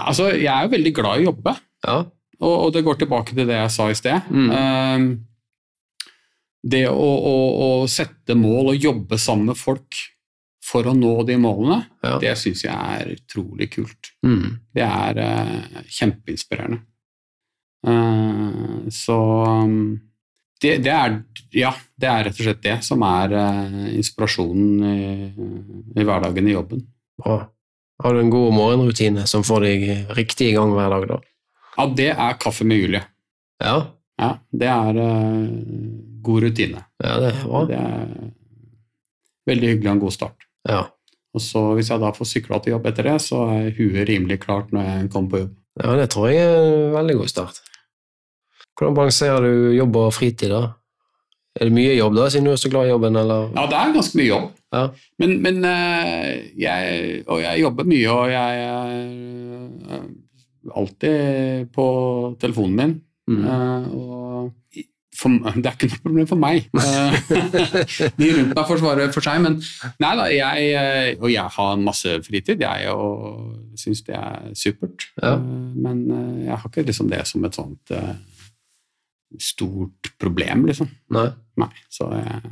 [0.00, 1.54] Altså, jeg er jo veldig glad i å jobbe.
[1.86, 1.98] Ja.
[2.40, 4.32] Og, og det går tilbake til det jeg sa i sted.
[4.32, 4.48] Mm.
[4.56, 5.06] Ehm,
[6.64, 6.96] det å,
[7.30, 9.98] å, å sette mål og jobbe sammen med folk
[10.64, 12.16] for å nå de målene, Ja.
[12.22, 14.14] det syns jeg er utrolig kult.
[14.24, 14.54] Mm.
[14.72, 16.80] Det er uh, kjempeinspirerende.
[17.84, 19.16] Uh, så
[19.60, 20.00] um,
[20.62, 21.18] det, det er
[21.54, 25.02] Ja, det er rett og slett det som er uh, inspirasjonen i,
[26.00, 26.80] i hverdagen i jobben.
[27.20, 27.42] Bra.
[28.02, 29.84] Har du en god morgenrutine som får deg
[30.16, 31.20] riktig i gang hver dag, da?
[31.76, 33.04] Ja, det er kaffe med Julie.
[33.62, 33.76] Ja,
[34.20, 35.48] Ja, det er uh,
[36.24, 36.84] god rutine.
[37.02, 37.64] ja det bra.
[37.68, 38.12] Det er
[39.50, 40.46] veldig hyggelig og en god start.
[40.68, 40.82] Ja.
[41.34, 44.38] Og så Hvis jeg da får sykla til jobb etter det, så er huet rimelig
[44.44, 45.54] klart når jeg kommer på jobb.
[45.82, 47.60] ja, det tror jeg er en veldig god start.
[48.78, 50.62] Hvordan balanserer du jobb og fritid, da?
[51.54, 53.50] Er det mye jobb, da, siden du er så glad i jobben, eller?
[53.54, 54.46] Ja, det er ganske mye jobb.
[54.74, 54.82] Ja.
[55.22, 58.94] Men, men eh, jeg, og jeg jobber mye, og jeg er
[59.94, 60.08] eh,
[60.82, 61.86] alltid på
[62.42, 62.96] telefonen min.
[63.30, 63.44] Mm.
[63.44, 64.82] Uh,
[65.14, 65.30] for,
[65.62, 66.66] det er ikke noe problem for meg.
[66.74, 67.16] Eh,
[68.18, 69.58] De rundt meg får svare for seg, men
[70.02, 75.08] nei da, jeg, eh, og jeg har masse fritid, jeg, og syns det er supert.
[75.22, 75.36] Ja.
[75.38, 76.04] Men
[76.44, 77.94] jeg har ikke liksom det som et sånt
[79.40, 80.90] stort problem, liksom.
[81.14, 81.28] Nei?
[81.58, 82.42] Nei, så jeg,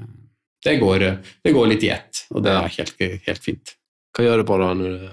[0.66, 1.04] det, går,
[1.42, 3.74] det går litt i ett, og det er helt, helt fint.
[4.14, 5.04] Hva gjør du på da, når du,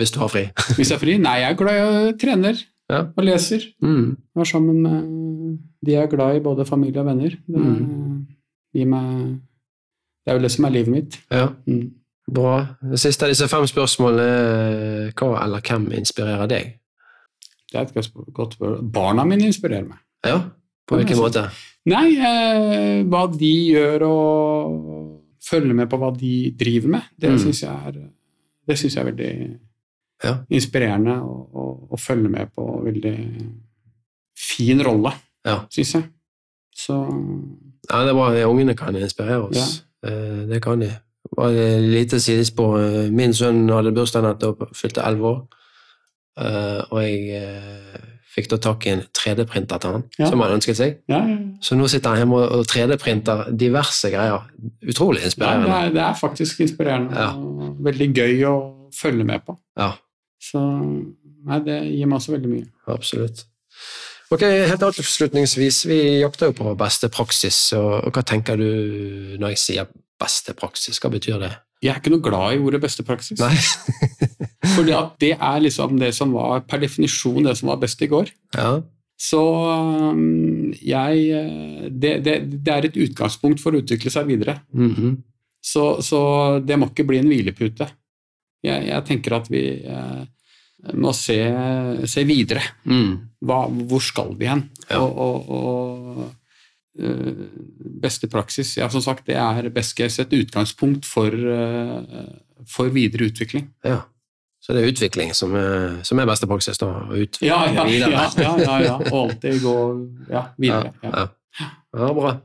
[0.00, 0.46] hvis du har fri?
[0.76, 1.16] Hvis jeg har fri?
[1.20, 2.54] Nei, jeg er glad i å trene
[2.92, 3.00] Ja.
[3.16, 3.62] og leser.
[3.82, 4.16] Mm.
[4.36, 7.30] Var sammen med de jeg er glad i, både familie og venner.
[7.48, 8.26] Det Mm.
[8.88, 9.40] meg
[10.24, 11.16] Det er jo det som er livet mitt.
[11.30, 11.48] Ja.
[11.66, 11.90] Mm.
[12.30, 12.66] Bra.
[12.90, 16.78] Det siste av disse fem spørsmålene er hva eller hvem inspirerer deg?
[17.72, 18.92] Det er et godt spørsmål.
[18.92, 19.98] Barna mine inspirerer meg.
[20.24, 20.38] Ja,
[20.86, 21.48] på hvilken måte?
[21.86, 27.38] Nei, eh, hva de gjør og følge med på hva de driver med, det Mm.
[27.38, 27.70] syns jeg
[28.94, 29.58] jeg er veldig
[30.24, 30.36] Ja.
[30.50, 32.66] inspirerende å, å, å følge med på.
[32.84, 33.16] Veldig
[34.38, 35.12] fin rolle,
[35.44, 35.64] Ja.
[35.70, 36.04] syns jeg.
[36.76, 36.94] Så
[37.90, 38.28] Ja, det er bra.
[38.48, 39.82] Ungene kan inspirere oss.
[40.04, 40.10] Ja.
[40.48, 40.90] Det kan de.
[41.36, 42.78] Bare et lite sidespor.
[42.80, 45.42] Eh, Min sønn hadde bursdag nettopp, fylte elleve år.
[46.38, 48.00] Eh, Og jeg eh,
[48.34, 50.26] fikk da tak i en 3D-printer til han, Ja.
[50.30, 50.98] som han ønsket seg.
[51.08, 51.36] ja, ja.
[51.60, 54.42] Så nå sitter han hjemme og- og 3D-printer diverse greier.
[54.88, 55.68] Utrolig ja det, inspirerende.
[55.68, 59.58] er, det er faktisk inspirerende og veldig gøy å følge med på.
[59.76, 59.92] Ja,
[60.42, 62.68] Så nei, det gir meg også veldig mye.
[62.90, 63.44] absolutt.
[64.32, 67.58] Ok, Helt avslutningsvis, vi jakter jo på beste praksis.
[67.76, 71.00] Og, hva tenker du når jeg sier beste praksis?
[71.02, 71.52] Hva betyr det?
[71.82, 73.42] Jeg er ikke noe glad i ordet beste praksis.
[73.42, 73.52] Nei?
[75.02, 78.32] At det er liksom det som var per definisjon det som var best i går.
[78.56, 78.80] ja.
[79.22, 79.38] Så
[80.82, 82.32] jeg øh, det, det,
[82.66, 84.56] det er et utgangspunkt for å utvikle seg videre.
[84.74, 85.20] Mhm.
[85.62, 86.18] Så, så
[86.58, 87.86] det må ikke bli en hvilepute.
[88.62, 90.22] Jeg, jeg tenker at vi eh,
[90.98, 91.38] må se,
[92.10, 92.62] se videre.
[92.84, 93.10] mm.
[93.42, 94.64] Hva, hvor skal vi hen?
[94.90, 95.00] Ja.
[95.02, 97.42] Og, og, og øh,
[98.02, 102.26] beste praksis, ja, som sagt, det er best case et utgangspunkt for, øh,
[102.70, 103.70] for videre utvikling.
[103.84, 104.00] Ja.
[104.62, 106.86] Så det er utvikling som er, som er beste praksis, da?
[106.86, 108.10] Å utvikle Ja, ja, videre.
[108.38, 109.74] ja, ja, ja, og alltid gå
[110.30, 110.92] ja, videre.
[111.02, 112.36] Ja, bra.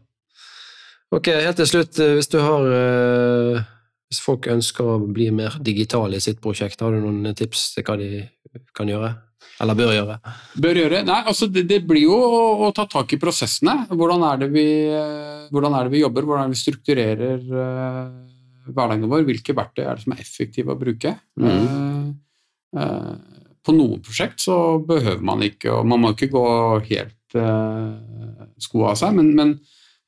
[1.14, 3.62] Ok, helt til slutt, eh, hvis du har eh,
[4.08, 7.84] Hvis folk ønsker å bli mer digitale i sitt prosjekt, har du noen tips til
[7.88, 8.28] hva de
[8.76, 9.12] kan gjøre?
[9.62, 10.16] Eller bør gjøre?
[10.62, 11.02] Bør gjøre?
[11.08, 13.88] Nei, altså det, det blir jo å, å ta tak i prosessene.
[13.90, 16.28] Hvordan er det vi, eh, hvordan er det vi jobber?
[16.28, 19.26] Hvordan er det vi strukturerer uh, hverdagen vår?
[19.28, 21.16] Hvilke verktøy er det som er effektive å bruke?
[21.42, 21.50] Mm.
[21.50, 26.46] Uh, uh, på noen prosjekt så behøver man ikke, og man må ikke gå
[26.92, 27.98] helt uh,
[28.62, 29.58] skoa av seg, men, men,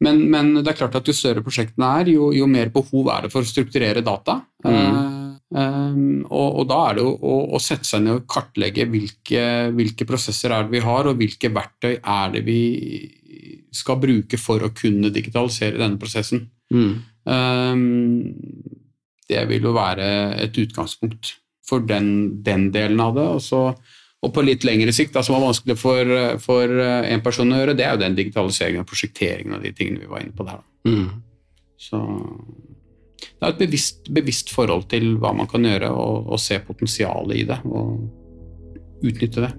[0.05, 3.25] men, men det er klart at jo større prosjektene er, jo, jo mer behov er
[3.25, 4.37] det for å strukturere data.
[4.63, 4.77] Mm.
[4.77, 8.87] Uh, um, og, og da er det jo å, å sette seg ned og kartlegge
[8.91, 9.43] hvilke,
[9.75, 12.61] hvilke prosesser er det vi har, og hvilke verktøy er det vi
[13.75, 16.47] skal bruke for å kunne digitalisere denne prosessen.
[16.71, 16.93] Mm.
[17.29, 18.65] Um,
[19.29, 20.09] det vil jo være
[20.41, 21.35] et utgangspunkt
[21.67, 23.27] for den, den delen av det.
[23.35, 23.61] Og, så,
[24.19, 27.75] og på litt lengre sikt, da, som er vanskelig for, for en person å gjøre,
[27.77, 30.59] det er jo den digitaliseringen og prosjekteringen av de tingene vi var inne på der.
[30.89, 31.21] Mm.
[31.79, 32.01] Så
[33.19, 37.39] det er et bevisst, bevisst forhold til hva man kan gjøre, og, og se potensialet
[37.39, 37.59] i det.
[37.69, 39.53] Og utnytte det.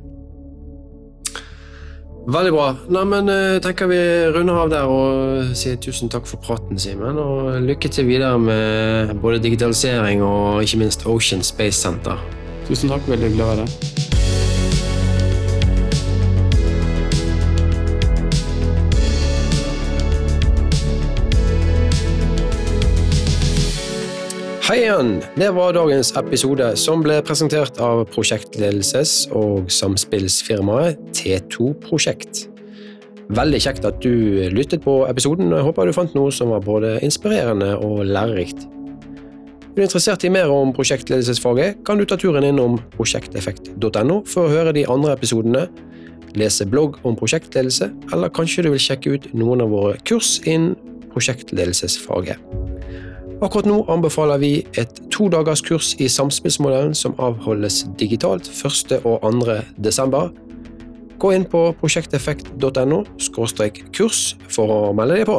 [2.31, 2.67] Veldig bra.
[2.93, 4.01] Nei, men jeg tenker vi
[4.35, 7.17] runder av der og sier tusen takk for praten, Simen.
[7.17, 12.21] Og lykke til videre med både digitalisering og ikke minst Ocean Space Center.
[12.69, 14.10] Tusen takk, veldig hyggelig å være her.
[24.71, 25.17] Hei igjen!
[25.35, 32.45] Det var dagens episode, som ble presentert av prosjektledelses- og samspillsfirmaet T2 Prosjekt.
[33.35, 36.63] Veldig kjekt at du lyttet på episoden, og jeg håper du fant noe som var
[36.63, 38.63] både inspirerende og lærerikt.
[38.63, 44.55] Er du interessert i mer om prosjektledelsesfaget, kan du ta turen innom prosjekteffekt.no for å
[44.55, 45.67] høre de andre episodene,
[46.39, 50.79] lese blogg om prosjektledelse, eller kanskje du vil sjekke ut noen av våre kurs innen
[51.11, 52.60] prosjektledelsesfaget.
[53.41, 59.01] Akkurat nå anbefaler vi et to dagers kurs i samspillsmodellen som avholdes digitalt 1.
[59.09, 59.55] og 2.
[59.81, 60.29] desember.
[61.19, 63.01] Gå inn på prosjekteffekt.no
[63.97, 65.39] kurs for å melde deg på.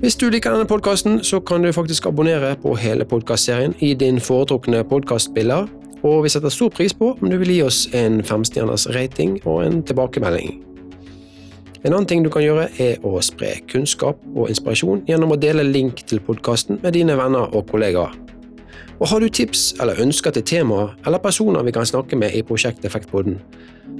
[0.00, 4.22] Hvis du liker denne podkasten, så kan du faktisk abonnere på hele podkastserien i din
[4.22, 5.66] foretrukne podkastspiller,
[6.06, 9.64] og vi setter stor pris på om du vil gi oss en femstjerners rating og
[9.66, 10.69] en tilbakemelding.
[11.80, 15.64] En annen ting du kan gjøre, er å spre kunnskap og inspirasjon gjennom å dele
[15.64, 18.12] link til podkasten med dine venner og kollegaer.
[19.00, 22.44] Og har du tips eller ønsker til temaer eller personer vi kan snakke med i
[22.44, 23.38] Prosjekt Effektpodden,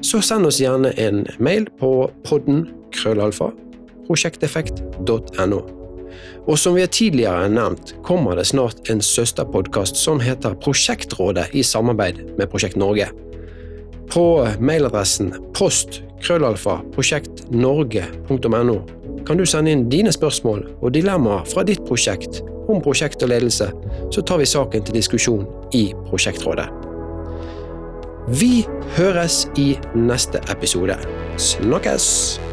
[0.04, 3.50] så send oss gjerne en mail på podden krøllalfa
[4.10, 5.60] prosjekteffekt.no.
[6.50, 11.62] Og som vi har tidligere nevnt, kommer det snart en søsterpodkast som heter Prosjektrådet i
[11.64, 13.06] samarbeid med Prosjekt Norge.
[14.10, 14.24] På
[14.58, 18.78] mailadressen post krøllalfa prosjektnorge.no
[19.26, 22.40] kan du sende inn dine spørsmål og dilemmaer fra ditt prosjekt
[22.70, 23.70] om prosjekt og ledelse,
[24.14, 25.46] så tar vi saken til diskusjon
[25.76, 26.68] i Prosjektrådet.
[28.40, 28.66] Vi
[28.98, 30.98] høres i neste episode.
[31.40, 32.49] Snakkes!